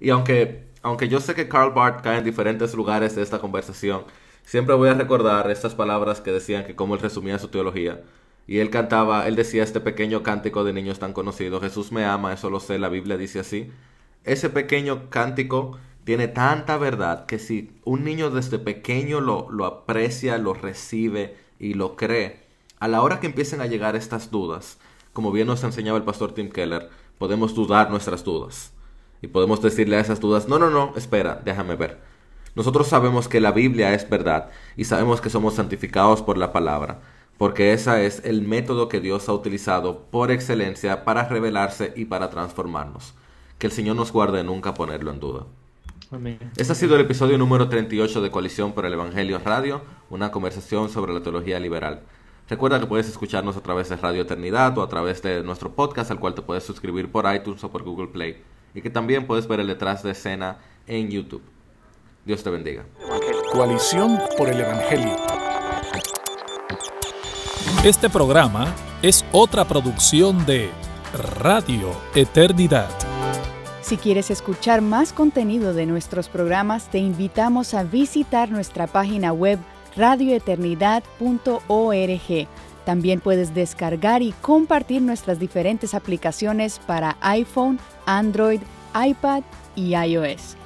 Y 0.00 0.10
aunque, 0.10 0.64
aunque 0.82 1.08
yo 1.08 1.20
sé 1.20 1.34
que 1.34 1.48
Karl 1.48 1.72
Barth 1.72 2.02
cae 2.02 2.18
en 2.18 2.24
diferentes 2.24 2.74
lugares 2.74 3.14
de 3.14 3.22
esta 3.22 3.38
conversación, 3.38 4.04
siempre 4.44 4.74
voy 4.74 4.88
a 4.88 4.94
recordar 4.94 5.50
estas 5.50 5.74
palabras 5.74 6.20
que 6.20 6.32
decían 6.32 6.64
que 6.64 6.74
como 6.74 6.94
él 6.94 7.00
resumía 7.00 7.38
su 7.38 7.48
teología. 7.48 8.02
Y 8.46 8.58
él 8.58 8.70
cantaba, 8.70 9.28
él 9.28 9.36
decía 9.36 9.62
este 9.62 9.80
pequeño 9.80 10.22
cántico 10.22 10.64
de 10.64 10.72
niños 10.72 10.98
tan 10.98 11.12
conocido, 11.12 11.60
Jesús 11.60 11.92
me 11.92 12.04
ama, 12.04 12.32
eso 12.32 12.50
lo 12.50 12.58
sé, 12.60 12.78
la 12.78 12.88
Biblia 12.88 13.16
dice 13.16 13.40
así. 13.40 13.70
Ese 14.24 14.50
pequeño 14.50 15.08
cántico 15.10 15.78
tiene 16.04 16.28
tanta 16.28 16.76
verdad 16.78 17.26
que 17.26 17.38
si 17.38 17.72
un 17.84 18.04
niño 18.04 18.30
desde 18.30 18.58
pequeño 18.58 19.20
lo, 19.20 19.64
aprecia, 19.64 20.38
lo 20.38 20.54
recibe 20.54 21.36
y 21.58 21.74
lo 21.74 21.96
cree, 21.96 22.46
a 22.78 22.88
la 22.88 23.02
hora 23.02 23.20
que 23.20 23.26
empiecen 23.26 23.60
a 23.60 23.66
llegar 23.66 23.96
estas 23.96 24.30
dudas, 24.30 24.78
como 25.12 25.32
bien 25.32 25.46
nos 25.46 25.62
enseñaba 25.64 25.98
el 25.98 26.04
pastor 26.04 26.32
Tim 26.32 26.50
Keller, 26.50 26.88
podemos 27.18 27.54
dudar 27.54 27.90
nuestras 27.90 28.24
dudas. 28.24 28.72
Y 29.22 29.26
podemos 29.26 29.60
decirle 29.60 29.96
a 29.96 30.00
esas 30.00 30.20
dudas, 30.20 30.48
no, 30.48 30.58
no, 30.58 30.70
no, 30.70 30.94
espera, 30.96 31.42
déjame 31.44 31.76
ver. 31.76 32.00
Nosotros 32.54 32.88
sabemos 32.88 33.28
que 33.28 33.40
la 33.40 33.52
Biblia 33.52 33.92
es 33.92 34.08
verdad 34.08 34.50
y 34.76 34.84
sabemos 34.84 35.20
que 35.20 35.30
somos 35.30 35.54
santificados 35.54 36.22
por 36.22 36.38
la 36.38 36.52
palabra, 36.52 37.00
porque 37.36 37.72
ese 37.72 38.06
es 38.06 38.22
el 38.24 38.42
método 38.42 38.88
que 38.88 39.00
Dios 39.00 39.28
ha 39.28 39.34
utilizado 39.34 40.06
por 40.10 40.30
excelencia 40.30 41.04
para 41.04 41.28
revelarse 41.28 41.92
y 41.94 42.06
para 42.06 42.30
transformarnos. 42.30 43.14
Que 43.58 43.66
el 43.66 43.72
Señor 43.72 43.96
nos 43.96 44.10
guarde 44.10 44.42
nunca 44.42 44.74
ponerlo 44.74 45.10
en 45.10 45.20
duda. 45.20 45.46
Este 46.56 46.72
ha 46.72 46.74
sido 46.74 46.96
el 46.96 47.02
episodio 47.02 47.38
número 47.38 47.68
38 47.68 48.20
de 48.20 48.30
Coalición 48.32 48.72
por 48.72 48.84
el 48.84 48.94
Evangelio 48.94 49.38
Radio, 49.38 49.80
una 50.10 50.32
conversación 50.32 50.88
sobre 50.88 51.14
la 51.14 51.22
teología 51.22 51.60
liberal. 51.60 52.00
Recuerda 52.48 52.80
que 52.80 52.86
puedes 52.86 53.08
escucharnos 53.08 53.56
a 53.56 53.60
través 53.60 53.88
de 53.88 53.96
Radio 53.96 54.22
Eternidad 54.22 54.76
o 54.76 54.82
a 54.82 54.88
través 54.88 55.22
de 55.22 55.44
nuestro 55.44 55.72
podcast 55.72 56.10
al 56.10 56.18
cual 56.18 56.34
te 56.34 56.42
puedes 56.42 56.64
suscribir 56.64 57.12
por 57.12 57.32
iTunes 57.32 57.62
o 57.62 57.70
por 57.70 57.84
Google 57.84 58.08
Play 58.08 58.42
y 58.74 58.82
que 58.82 58.90
también 58.90 59.24
puedes 59.24 59.46
ver 59.46 59.60
el 59.60 59.68
detrás 59.68 60.02
de 60.02 60.10
escena 60.10 60.58
en 60.88 61.10
YouTube. 61.10 61.42
Dios 62.24 62.42
te 62.42 62.50
bendiga. 62.50 62.84
Coalición 63.52 64.18
por 64.36 64.48
el 64.48 64.58
Evangelio. 64.58 65.16
Este 67.84 68.10
programa 68.10 68.74
es 69.00 69.24
otra 69.30 69.64
producción 69.64 70.44
de 70.44 70.70
Radio 71.14 71.92
Eternidad. 72.16 73.09
Si 73.82 73.96
quieres 73.96 74.30
escuchar 74.30 74.82
más 74.82 75.12
contenido 75.12 75.72
de 75.72 75.86
nuestros 75.86 76.28
programas, 76.28 76.90
te 76.90 76.98
invitamos 76.98 77.74
a 77.74 77.82
visitar 77.82 78.50
nuestra 78.50 78.86
página 78.86 79.32
web 79.32 79.58
radioeternidad.org. 79.96 82.48
También 82.84 83.20
puedes 83.20 83.54
descargar 83.54 84.22
y 84.22 84.32
compartir 84.40 85.02
nuestras 85.02 85.38
diferentes 85.38 85.94
aplicaciones 85.94 86.78
para 86.78 87.16
iPhone, 87.20 87.78
Android, 88.06 88.60
iPad 88.94 89.42
y 89.76 89.94
iOS. 89.94 90.56